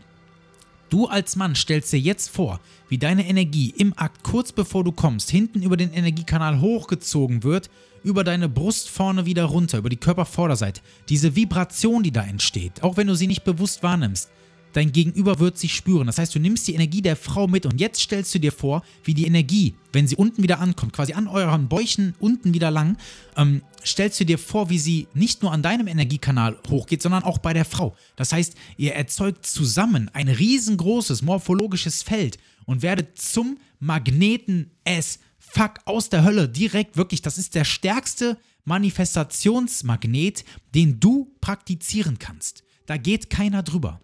Du 0.89 1.07
als 1.07 1.35
Mann 1.35 1.55
stellst 1.55 1.91
dir 1.91 1.99
jetzt 1.99 2.29
vor, 2.29 2.61
wie 2.87 2.97
deine 2.97 3.27
Energie 3.27 3.73
im 3.77 3.93
Akt 3.97 4.23
kurz 4.23 4.53
bevor 4.53 4.85
du 4.85 4.93
kommst, 4.93 5.29
hinten 5.29 5.61
über 5.61 5.75
den 5.75 5.91
Energiekanal 5.91 6.61
hochgezogen 6.61 7.43
wird, 7.43 7.69
über 8.03 8.23
deine 8.23 8.47
Brust 8.47 8.89
vorne 8.89 9.25
wieder 9.25 9.43
runter, 9.43 9.79
über 9.79 9.89
die 9.89 9.97
Körpervorderseite. 9.97 10.81
Diese 11.09 11.35
Vibration, 11.35 12.03
die 12.03 12.11
da 12.11 12.23
entsteht, 12.23 12.83
auch 12.83 12.95
wenn 12.95 13.07
du 13.07 13.15
sie 13.15 13.27
nicht 13.27 13.43
bewusst 13.43 13.83
wahrnimmst, 13.83 14.29
dein 14.77 14.91
Gegenüber 14.91 15.39
wird 15.39 15.57
sie 15.57 15.69
spüren. 15.69 16.05
Das 16.05 16.19
heißt, 16.19 16.35
du 16.35 16.39
nimmst 16.39 16.67
die 16.67 16.75
Energie 16.75 17.01
der 17.01 17.15
Frau 17.15 17.47
mit 17.47 17.65
und 17.65 17.81
jetzt 17.81 17.99
stellst 17.99 18.35
du 18.35 18.39
dir 18.39 18.51
vor, 18.51 18.83
wie 19.03 19.15
die 19.15 19.25
Energie, 19.25 19.73
wenn 19.91 20.07
sie 20.07 20.15
unten 20.15 20.43
wieder 20.43 20.59
ankommt, 20.59 20.93
quasi 20.93 21.13
an 21.13 21.27
euren 21.27 21.67
Bäuchen 21.67 22.13
unten 22.19 22.53
wieder 22.53 22.69
lang, 22.69 22.95
ähm, 23.35 23.63
stellst 23.83 24.19
du 24.19 24.25
dir 24.25 24.37
vor, 24.37 24.69
wie 24.69 24.77
sie 24.77 25.07
nicht 25.15 25.41
nur 25.41 25.51
an 25.51 25.63
deinem 25.63 25.87
Energiekanal 25.87 26.59
hochgeht, 26.69 27.01
sondern 27.01 27.23
auch 27.23 27.39
bei 27.39 27.53
der 27.53 27.65
Frau. 27.65 27.95
Das 28.17 28.31
heißt, 28.31 28.53
ihr 28.77 28.93
erzeugt 28.93 29.47
zusammen 29.47 30.11
ein 30.13 30.27
riesengroßes 30.27 31.23
morphologisches 31.23 32.03
Feld 32.03 32.37
und 32.65 32.83
werdet 32.83 33.19
zum 33.19 33.57
Magneten 33.79 34.69
S. 34.83 35.17
Fuck 35.39 35.79
aus 35.85 36.09
der 36.09 36.23
Hölle 36.23 36.47
direkt 36.49 36.97
wirklich. 36.97 37.23
Das 37.23 37.39
ist 37.39 37.55
der 37.55 37.63
stärkste 37.63 38.37
Manifestationsmagnet, 38.63 40.45
den 40.75 40.99
du 40.99 41.33
praktizieren 41.41 42.19
kannst. 42.19 42.63
Da 42.85 42.97
geht 42.97 43.31
keiner 43.31 43.63
drüber. 43.63 44.01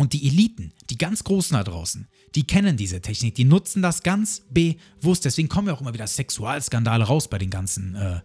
Und 0.00 0.14
die 0.14 0.26
Eliten, 0.26 0.72
die 0.88 0.96
ganz 0.96 1.24
Großen 1.24 1.54
da 1.54 1.62
draußen, 1.62 2.08
die 2.34 2.46
kennen 2.46 2.78
diese 2.78 3.02
Technik, 3.02 3.34
die 3.34 3.44
nutzen 3.44 3.82
das 3.82 4.02
ganz 4.02 4.40
bewusst. 4.48 5.26
Deswegen 5.26 5.50
kommen 5.50 5.68
ja 5.68 5.74
auch 5.74 5.82
immer 5.82 5.92
wieder 5.92 6.06
Sexualskandale 6.06 7.04
raus 7.04 7.28
bei 7.28 7.36
den 7.36 7.50
ganzen 7.50 7.96
äh, 7.96 8.20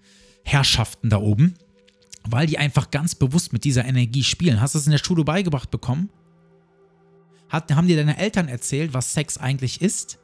Herrschaften 0.46 1.10
da 1.10 1.18
oben, 1.18 1.56
weil 2.24 2.48
die 2.48 2.58
einfach 2.58 2.92
ganz 2.92 3.14
bewusst 3.14 3.52
mit 3.52 3.66
dieser 3.66 3.84
Energie 3.84 4.24
spielen. 4.24 4.62
Hast 4.62 4.74
du 4.74 4.80
das 4.80 4.88
in 4.88 4.94
der 4.94 5.00
Schule 5.00 5.26
beigebracht 5.26 5.70
bekommen? 5.70 6.10
Hat, 7.50 7.70
haben 7.76 7.90
dir 7.90 7.98
deine 7.98 8.18
Eltern 8.20 8.48
erzählt, 8.48 8.94
was 8.94 9.14
Sex 9.14 9.38
eigentlich 9.38 9.82
ist? 9.82 10.18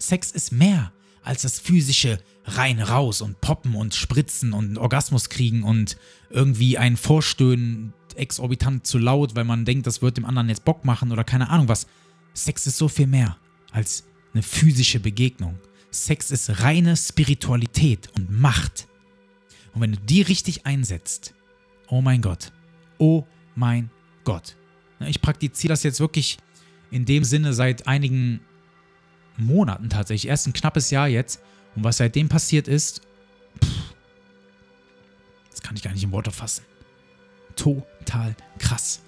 Sex 0.00 0.32
ist 0.32 0.50
mehr 0.50 0.92
als 1.24 1.42
das 1.42 1.58
physische 1.58 2.20
rein 2.44 2.80
raus 2.80 3.22
und 3.22 3.40
poppen 3.40 3.74
und 3.74 3.94
spritzen 3.94 4.52
und 4.52 4.78
Orgasmus 4.78 5.30
kriegen 5.30 5.62
und 5.62 5.96
irgendwie 6.30 6.78
ein 6.78 6.96
Vorstöhnen 6.96 7.94
exorbitant 8.16 8.86
zu 8.86 8.98
laut, 8.98 9.34
weil 9.34 9.44
man 9.44 9.64
denkt, 9.64 9.86
das 9.86 10.02
wird 10.02 10.18
dem 10.18 10.26
anderen 10.26 10.48
jetzt 10.48 10.64
Bock 10.64 10.84
machen 10.84 11.10
oder 11.10 11.24
keine 11.24 11.48
Ahnung 11.48 11.68
was. 11.68 11.86
Sex 12.34 12.66
ist 12.66 12.78
so 12.78 12.88
viel 12.88 13.06
mehr 13.06 13.38
als 13.72 14.04
eine 14.32 14.42
physische 14.42 15.00
Begegnung. 15.00 15.58
Sex 15.90 16.30
ist 16.30 16.60
reine 16.60 16.96
Spiritualität 16.96 18.10
und 18.16 18.30
Macht. 18.30 18.88
Und 19.72 19.80
wenn 19.80 19.92
du 19.92 19.98
die 19.98 20.22
richtig 20.22 20.66
einsetzt, 20.66 21.34
oh 21.88 22.00
mein 22.00 22.20
Gott, 22.20 22.52
oh 22.98 23.24
mein 23.54 23.90
Gott. 24.24 24.56
Ich 25.00 25.20
praktiziere 25.20 25.72
das 25.72 25.82
jetzt 25.82 26.00
wirklich 26.00 26.38
in 26.90 27.04
dem 27.04 27.24
Sinne 27.24 27.52
seit 27.54 27.86
einigen 27.86 28.40
Monaten 29.36 29.88
tatsächlich, 29.88 30.28
erst 30.28 30.46
ein 30.46 30.52
knappes 30.52 30.90
Jahr 30.90 31.08
jetzt. 31.08 31.40
Und 31.76 31.84
was 31.84 31.96
seitdem 31.96 32.28
passiert 32.28 32.68
ist, 32.68 33.02
pff, 33.62 33.94
das 35.50 35.62
kann 35.62 35.76
ich 35.76 35.82
gar 35.82 35.92
nicht 35.92 36.04
in 36.04 36.12
Worte 36.12 36.30
fassen. 36.30 36.64
Total 37.56 38.34
krass. 38.58 39.00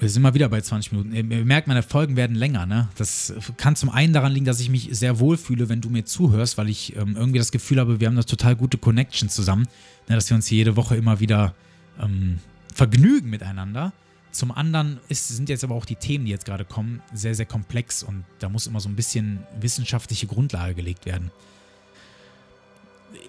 Wir 0.00 0.08
sind 0.08 0.22
mal 0.22 0.34
wieder 0.34 0.48
bei 0.48 0.60
20 0.60 0.92
Minuten. 0.92 1.12
Ihr 1.12 1.44
merkt, 1.44 1.66
meine 1.66 1.82
Folgen 1.82 2.16
werden 2.16 2.36
länger. 2.36 2.66
Ne? 2.66 2.88
Das 2.96 3.34
kann 3.56 3.74
zum 3.74 3.90
einen 3.90 4.12
daran 4.12 4.32
liegen, 4.32 4.44
dass 4.44 4.60
ich 4.60 4.70
mich 4.70 4.88
sehr 4.92 5.18
wohl 5.18 5.36
fühle, 5.36 5.68
wenn 5.68 5.80
du 5.80 5.90
mir 5.90 6.04
zuhörst, 6.04 6.56
weil 6.56 6.68
ich 6.68 6.94
ähm, 6.96 7.16
irgendwie 7.16 7.38
das 7.38 7.50
Gefühl 7.50 7.80
habe, 7.80 7.98
wir 7.98 8.06
haben 8.06 8.14
eine 8.14 8.24
total 8.24 8.54
gute 8.54 8.78
Connection 8.78 9.28
zusammen. 9.28 9.66
Ne? 10.08 10.14
Dass 10.14 10.30
wir 10.30 10.36
uns 10.36 10.46
hier 10.46 10.58
jede 10.58 10.76
Woche 10.76 10.96
immer 10.96 11.20
wieder 11.20 11.54
ähm, 12.00 12.38
vergnügen 12.72 13.28
miteinander. 13.28 13.92
Zum 14.30 14.52
anderen 14.52 15.00
ist, 15.08 15.28
sind 15.28 15.48
jetzt 15.48 15.64
aber 15.64 15.74
auch 15.74 15.84
die 15.84 15.96
Themen, 15.96 16.26
die 16.26 16.30
jetzt 16.30 16.44
gerade 16.44 16.64
kommen, 16.64 17.02
sehr, 17.12 17.34
sehr 17.34 17.46
komplex 17.46 18.02
und 18.02 18.24
da 18.38 18.48
muss 18.48 18.66
immer 18.66 18.80
so 18.80 18.88
ein 18.88 18.96
bisschen 18.96 19.40
wissenschaftliche 19.60 20.26
Grundlage 20.26 20.74
gelegt 20.74 21.06
werden. 21.06 21.30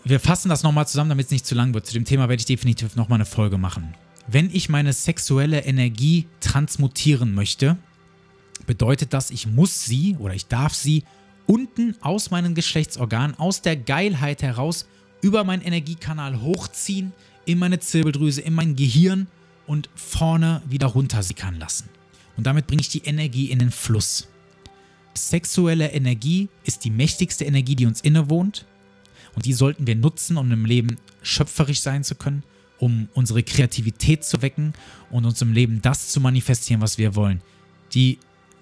Wir 0.03 0.19
fassen 0.19 0.49
das 0.49 0.63
nochmal 0.63 0.87
zusammen, 0.87 1.09
damit 1.09 1.27
es 1.27 1.31
nicht 1.31 1.45
zu 1.45 1.55
lang 1.55 1.73
wird. 1.73 1.85
Zu 1.85 1.93
dem 1.93 2.05
Thema 2.05 2.29
werde 2.29 2.41
ich 2.41 2.45
definitiv 2.45 2.95
nochmal 2.95 3.17
eine 3.17 3.25
Folge 3.25 3.57
machen. 3.57 3.93
Wenn 4.27 4.49
ich 4.53 4.69
meine 4.69 4.93
sexuelle 4.93 5.61
Energie 5.61 6.27
transmutieren 6.41 7.33
möchte, 7.33 7.77
bedeutet 8.67 9.13
das, 9.13 9.31
ich 9.31 9.47
muss 9.47 9.85
sie 9.85 10.15
oder 10.19 10.33
ich 10.33 10.47
darf 10.47 10.73
sie 10.73 11.03
unten 11.47 11.95
aus 12.01 12.29
meinen 12.29 12.53
Geschlechtsorganen, 12.53 13.39
aus 13.39 13.61
der 13.61 13.75
Geilheit 13.75 14.43
heraus, 14.43 14.85
über 15.21 15.43
meinen 15.43 15.63
Energiekanal 15.63 16.41
hochziehen, 16.41 17.13
in 17.45 17.57
meine 17.57 17.79
Zirbeldrüse, 17.79 18.41
in 18.41 18.53
mein 18.53 18.75
Gehirn 18.75 19.27
und 19.69 19.87
vorne 19.93 20.63
wieder 20.67 20.87
runtersickern 20.87 21.59
lassen. 21.59 21.89
Und 22.35 22.47
damit 22.47 22.65
bringe 22.65 22.81
ich 22.81 22.89
die 22.89 23.05
Energie 23.05 23.51
in 23.51 23.59
den 23.59 23.69
Fluss. 23.69 24.27
Sexuelle 25.15 25.91
Energie 25.91 26.49
ist 26.63 26.85
die 26.85 26.89
mächtigste 26.89 27.45
Energie, 27.45 27.75
die 27.75 27.85
uns 27.85 28.01
innewohnt. 28.01 28.65
Und 29.35 29.45
die 29.45 29.53
sollten 29.53 29.85
wir 29.85 29.95
nutzen, 29.95 30.37
um 30.37 30.51
im 30.51 30.65
Leben 30.65 30.97
schöpferisch 31.21 31.81
sein 31.81 32.03
zu 32.03 32.15
können, 32.15 32.41
um 32.79 33.09
unsere 33.13 33.43
Kreativität 33.43 34.23
zu 34.23 34.41
wecken 34.41 34.73
und 35.11 35.25
uns 35.25 35.39
im 35.43 35.53
Leben 35.53 35.83
das 35.83 36.07
zu 36.07 36.19
manifestieren, 36.19 36.81
was 36.81 36.97
wir 36.97 37.13
wollen. 37.13 37.41
Die 37.93 38.17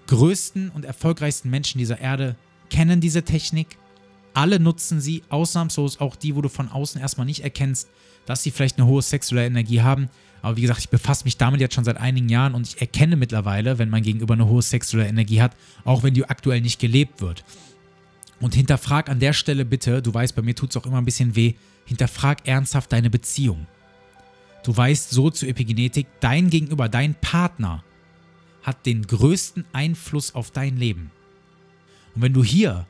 größten 0.07 0.69
und 0.71 0.83
erfolgreichsten 0.83 1.49
Menschen 1.49 1.79
dieser 1.79 2.01
Erde 2.01 2.35
kennen 2.69 2.99
diese 2.99 3.23
Technik. 3.23 3.77
Alle 4.37 4.59
nutzen 4.59 5.01
sie, 5.01 5.23
ausnahmslos 5.29 5.99
auch 5.99 6.15
die, 6.15 6.35
wo 6.35 6.41
du 6.41 6.49
von 6.49 6.69
außen 6.69 7.01
erstmal 7.01 7.25
nicht 7.25 7.39
erkennst, 7.39 7.89
dass 8.27 8.43
sie 8.43 8.51
vielleicht 8.51 8.77
eine 8.77 8.85
hohe 8.85 9.01
sexuelle 9.01 9.47
Energie 9.47 9.81
haben. 9.81 10.09
Aber 10.43 10.57
wie 10.57 10.61
gesagt, 10.61 10.79
ich 10.79 10.89
befasse 10.89 11.23
mich 11.23 11.37
damit 11.37 11.59
jetzt 11.59 11.73
schon 11.73 11.83
seit 11.83 11.97
einigen 11.97 12.29
Jahren 12.29 12.53
und 12.53 12.67
ich 12.67 12.79
erkenne 12.79 13.15
mittlerweile, 13.15 13.79
wenn 13.79 13.89
mein 13.89 14.03
Gegenüber 14.03 14.35
eine 14.35 14.47
hohe 14.47 14.61
sexuelle 14.61 15.09
Energie 15.09 15.41
hat, 15.41 15.55
auch 15.85 16.03
wenn 16.03 16.13
die 16.13 16.23
aktuell 16.23 16.61
nicht 16.61 16.79
gelebt 16.79 17.19
wird. 17.19 17.43
Und 18.39 18.53
hinterfrag 18.53 19.09
an 19.09 19.19
der 19.19 19.33
Stelle 19.33 19.65
bitte, 19.65 20.03
du 20.03 20.13
weißt, 20.13 20.35
bei 20.35 20.43
mir 20.43 20.53
tut 20.53 20.69
es 20.69 20.77
auch 20.77 20.85
immer 20.85 20.99
ein 20.99 21.05
bisschen 21.05 21.35
weh, 21.35 21.55
hinterfrag 21.85 22.47
ernsthaft 22.47 22.93
deine 22.93 23.09
Beziehung. 23.09 23.65
Du 24.63 24.77
weißt 24.77 25.09
so 25.09 25.31
zur 25.31 25.49
Epigenetik, 25.49 26.05
dein 26.19 26.51
Gegenüber, 26.51 26.89
dein 26.89 27.15
Partner 27.15 27.83
hat 28.61 28.85
den 28.85 29.01
größten 29.01 29.65
Einfluss 29.73 30.35
auf 30.35 30.51
dein 30.51 30.77
Leben. 30.77 31.09
Und 32.13 32.21
wenn 32.21 32.33
du 32.33 32.43
hier 32.43 32.85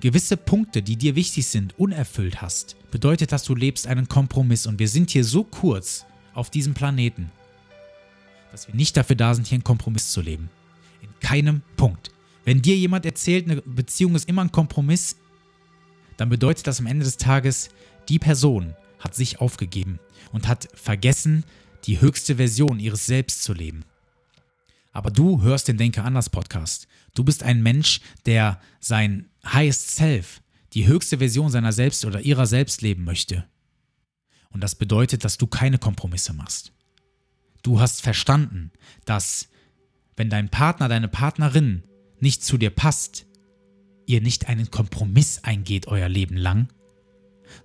gewisse 0.00 0.36
Punkte, 0.36 0.82
die 0.82 0.96
dir 0.96 1.14
wichtig 1.14 1.46
sind, 1.46 1.78
unerfüllt 1.78 2.40
hast, 2.40 2.76
bedeutet 2.90 3.32
das, 3.32 3.44
du 3.44 3.54
lebst 3.54 3.86
einen 3.86 4.08
Kompromiss. 4.08 4.66
Und 4.66 4.78
wir 4.78 4.88
sind 4.88 5.10
hier 5.10 5.24
so 5.24 5.44
kurz 5.44 6.06
auf 6.34 6.50
diesem 6.50 6.74
Planeten, 6.74 7.30
dass 8.52 8.68
wir 8.68 8.74
nicht 8.74 8.96
dafür 8.96 9.16
da 9.16 9.34
sind, 9.34 9.46
hier 9.46 9.56
einen 9.56 9.64
Kompromiss 9.64 10.10
zu 10.10 10.20
leben. 10.20 10.50
In 11.02 11.08
keinem 11.20 11.62
Punkt. 11.76 12.10
Wenn 12.44 12.62
dir 12.62 12.76
jemand 12.76 13.04
erzählt, 13.04 13.50
eine 13.50 13.60
Beziehung 13.62 14.14
ist 14.14 14.28
immer 14.28 14.42
ein 14.42 14.52
Kompromiss, 14.52 15.16
dann 16.16 16.28
bedeutet 16.28 16.66
das 16.66 16.80
am 16.80 16.86
Ende 16.86 17.04
des 17.04 17.16
Tages, 17.16 17.70
die 18.08 18.18
Person 18.18 18.74
hat 18.98 19.14
sich 19.14 19.40
aufgegeben 19.40 20.00
und 20.32 20.48
hat 20.48 20.68
vergessen, 20.74 21.44
die 21.84 22.00
höchste 22.00 22.36
Version 22.36 22.80
ihres 22.80 23.06
Selbst 23.06 23.42
zu 23.42 23.52
leben. 23.52 23.84
Aber 24.92 25.10
du 25.10 25.42
hörst 25.42 25.68
den 25.68 25.76
Denke 25.76 26.02
anders 26.02 26.30
Podcast. 26.30 26.88
Du 27.14 27.22
bist 27.22 27.42
ein 27.42 27.62
Mensch, 27.62 28.00
der 28.26 28.60
sein 28.80 29.26
Highest 29.52 29.90
Self, 29.90 30.42
die 30.72 30.86
höchste 30.86 31.18
Version 31.18 31.50
seiner 31.50 31.72
selbst 31.72 32.04
oder 32.04 32.20
ihrer 32.20 32.46
selbst 32.46 32.82
leben 32.82 33.04
möchte. 33.04 33.44
Und 34.50 34.62
das 34.62 34.74
bedeutet, 34.74 35.24
dass 35.24 35.38
du 35.38 35.46
keine 35.46 35.78
Kompromisse 35.78 36.32
machst. 36.32 36.72
Du 37.62 37.80
hast 37.80 38.02
verstanden, 38.02 38.70
dass 39.04 39.48
wenn 40.16 40.30
dein 40.30 40.48
Partner, 40.48 40.88
deine 40.88 41.08
Partnerin 41.08 41.84
nicht 42.20 42.44
zu 42.44 42.58
dir 42.58 42.70
passt, 42.70 43.26
ihr 44.06 44.20
nicht 44.20 44.48
einen 44.48 44.70
Kompromiss 44.70 45.44
eingeht 45.44 45.86
euer 45.86 46.08
Leben 46.08 46.36
lang, 46.36 46.68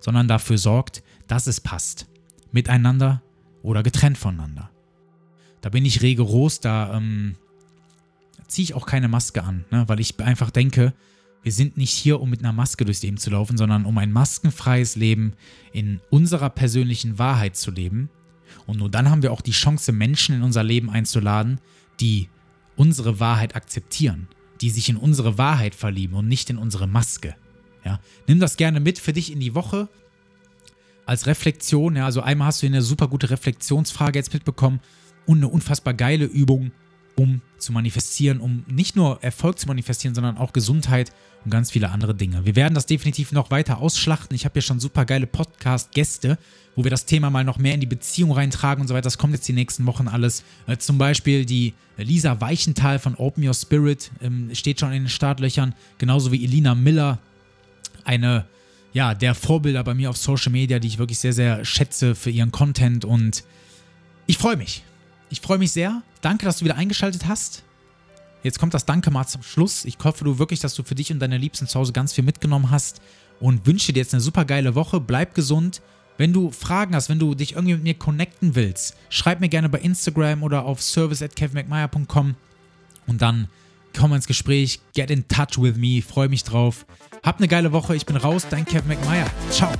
sondern 0.00 0.28
dafür 0.28 0.58
sorgt, 0.58 1.02
dass 1.26 1.46
es 1.46 1.60
passt. 1.60 2.06
Miteinander 2.52 3.22
oder 3.62 3.82
getrennt 3.82 4.18
voneinander. 4.18 4.70
Da 5.62 5.70
bin 5.70 5.84
ich 5.84 6.02
rigoros, 6.02 6.60
da 6.60 6.96
ähm, 6.96 7.36
ziehe 8.46 8.64
ich 8.64 8.74
auch 8.74 8.86
keine 8.86 9.08
Maske 9.08 9.42
an, 9.42 9.64
ne? 9.70 9.88
weil 9.88 9.98
ich 9.98 10.20
einfach 10.20 10.50
denke, 10.50 10.92
wir 11.44 11.52
sind 11.52 11.76
nicht 11.76 11.92
hier, 11.92 12.20
um 12.20 12.30
mit 12.30 12.40
einer 12.40 12.54
Maske 12.54 12.86
durchs 12.86 13.02
Leben 13.02 13.18
zu 13.18 13.30
laufen, 13.30 13.58
sondern 13.58 13.84
um 13.84 13.96
ein 13.98 14.10
maskenfreies 14.10 14.96
Leben 14.96 15.34
in 15.72 16.00
unserer 16.10 16.48
persönlichen 16.48 17.18
Wahrheit 17.18 17.54
zu 17.54 17.70
leben. 17.70 18.08
Und 18.66 18.78
nur 18.78 18.90
dann 18.90 19.10
haben 19.10 19.22
wir 19.22 19.30
auch 19.30 19.42
die 19.42 19.52
Chance, 19.52 19.92
Menschen 19.92 20.34
in 20.34 20.42
unser 20.42 20.62
Leben 20.62 20.88
einzuladen, 20.88 21.60
die 22.00 22.30
unsere 22.76 23.20
Wahrheit 23.20 23.56
akzeptieren, 23.56 24.26
die 24.62 24.70
sich 24.70 24.88
in 24.88 24.96
unsere 24.96 25.36
Wahrheit 25.36 25.74
verlieben 25.74 26.16
und 26.16 26.28
nicht 26.28 26.48
in 26.48 26.56
unsere 26.56 26.86
Maske. 26.86 27.36
Ja? 27.84 28.00
Nimm 28.26 28.40
das 28.40 28.56
gerne 28.56 28.80
mit 28.80 28.98
für 28.98 29.12
dich 29.12 29.30
in 29.30 29.40
die 29.40 29.54
Woche 29.54 29.90
als 31.04 31.26
Reflexion. 31.26 31.96
Ja? 31.96 32.06
Also 32.06 32.22
einmal 32.22 32.48
hast 32.48 32.62
du 32.62 32.66
eine 32.66 32.80
super 32.80 33.08
gute 33.08 33.28
Reflexionsfrage 33.28 34.18
jetzt 34.18 34.32
mitbekommen 34.32 34.80
und 35.26 35.38
eine 35.38 35.48
unfassbar 35.48 35.92
geile 35.92 36.24
Übung, 36.24 36.72
um 37.16 37.40
zu 37.58 37.72
manifestieren, 37.72 38.40
um 38.40 38.64
nicht 38.68 38.96
nur 38.96 39.22
Erfolg 39.22 39.58
zu 39.58 39.66
manifestieren, 39.66 40.14
sondern 40.14 40.36
auch 40.36 40.52
Gesundheit 40.52 41.12
und 41.44 41.50
ganz 41.50 41.70
viele 41.70 41.90
andere 41.90 42.14
Dinge. 42.14 42.44
Wir 42.44 42.56
werden 42.56 42.74
das 42.74 42.86
definitiv 42.86 43.32
noch 43.32 43.50
weiter 43.50 43.78
ausschlachten. 43.78 44.34
Ich 44.34 44.44
habe 44.44 44.58
ja 44.58 44.62
schon 44.62 44.80
super 44.80 45.04
geile 45.04 45.26
Podcast-Gäste, 45.26 46.38
wo 46.74 46.84
wir 46.84 46.90
das 46.90 47.06
Thema 47.06 47.30
mal 47.30 47.44
noch 47.44 47.58
mehr 47.58 47.74
in 47.74 47.80
die 47.80 47.86
Beziehung 47.86 48.32
reintragen 48.32 48.82
und 48.82 48.88
so 48.88 48.94
weiter. 48.94 49.04
Das 49.04 49.18
kommt 49.18 49.34
jetzt 49.34 49.46
die 49.46 49.52
nächsten 49.52 49.86
Wochen 49.86 50.08
alles. 50.08 50.44
Äh, 50.66 50.78
zum 50.78 50.98
Beispiel 50.98 51.44
die 51.44 51.74
Lisa 51.96 52.40
Weichenthal 52.40 52.98
von 52.98 53.14
Open 53.14 53.46
Your 53.46 53.54
Spirit 53.54 54.10
ähm, 54.20 54.50
steht 54.54 54.80
schon 54.80 54.92
in 54.92 55.04
den 55.04 55.08
Startlöchern, 55.08 55.74
genauso 55.98 56.32
wie 56.32 56.44
Elina 56.44 56.74
Miller, 56.74 57.18
eine 58.04 58.46
ja, 58.92 59.12
der 59.12 59.34
Vorbilder 59.34 59.82
bei 59.82 59.92
mir 59.92 60.08
auf 60.08 60.16
Social 60.16 60.52
Media, 60.52 60.78
die 60.78 60.86
ich 60.86 60.98
wirklich 60.98 61.18
sehr, 61.18 61.32
sehr 61.32 61.64
schätze 61.64 62.14
für 62.14 62.30
ihren 62.30 62.52
Content 62.52 63.04
und 63.04 63.44
ich 64.26 64.38
freue 64.38 64.56
mich. 64.56 64.84
Ich 65.30 65.40
freue 65.40 65.58
mich 65.58 65.72
sehr. 65.72 66.02
Danke, 66.20 66.44
dass 66.44 66.58
du 66.58 66.64
wieder 66.64 66.76
eingeschaltet 66.76 67.26
hast. 67.26 67.62
Jetzt 68.42 68.58
kommt 68.58 68.74
das 68.74 68.84
Danke 68.84 69.10
mal 69.10 69.26
zum 69.26 69.42
Schluss. 69.42 69.84
Ich 69.84 69.96
hoffe 70.04 70.24
du 70.24 70.38
wirklich, 70.38 70.60
dass 70.60 70.74
du 70.74 70.82
für 70.82 70.94
dich 70.94 71.10
und 71.10 71.18
deine 71.18 71.38
Liebsten 71.38 71.66
zu 71.66 71.78
Hause 71.78 71.92
ganz 71.92 72.12
viel 72.12 72.24
mitgenommen 72.24 72.70
hast 72.70 73.00
und 73.40 73.66
wünsche 73.66 73.92
dir 73.92 74.00
jetzt 74.00 74.14
eine 74.14 74.20
super 74.20 74.44
geile 74.44 74.74
Woche. 74.74 75.00
Bleib 75.00 75.34
gesund. 75.34 75.80
Wenn 76.16 76.32
du 76.32 76.50
Fragen 76.50 76.94
hast, 76.94 77.08
wenn 77.08 77.18
du 77.18 77.34
dich 77.34 77.54
irgendwie 77.54 77.74
mit 77.74 77.82
mir 77.82 77.94
connecten 77.94 78.54
willst, 78.54 78.96
schreib 79.08 79.40
mir 79.40 79.48
gerne 79.48 79.68
bei 79.68 79.80
Instagram 79.80 80.42
oder 80.42 80.64
auf 80.64 80.80
service 80.80 81.22
at 81.22 81.34
kevmcmeyer.com 81.34 82.36
und 83.06 83.22
dann 83.22 83.48
komm 83.98 84.12
ins 84.12 84.26
Gespräch, 84.26 84.80
get 84.94 85.10
in 85.10 85.26
touch 85.26 85.58
with 85.58 85.76
me, 85.76 86.02
freue 86.02 86.28
mich 86.28 86.44
drauf. 86.44 86.86
Hab 87.22 87.38
eine 87.38 87.48
geile 87.48 87.72
Woche, 87.72 87.96
ich 87.96 88.06
bin 88.06 88.16
raus, 88.16 88.46
dein 88.48 88.64
Kevin 88.64 88.88
McMeyer. 88.88 89.26
Ciao. 89.50 89.72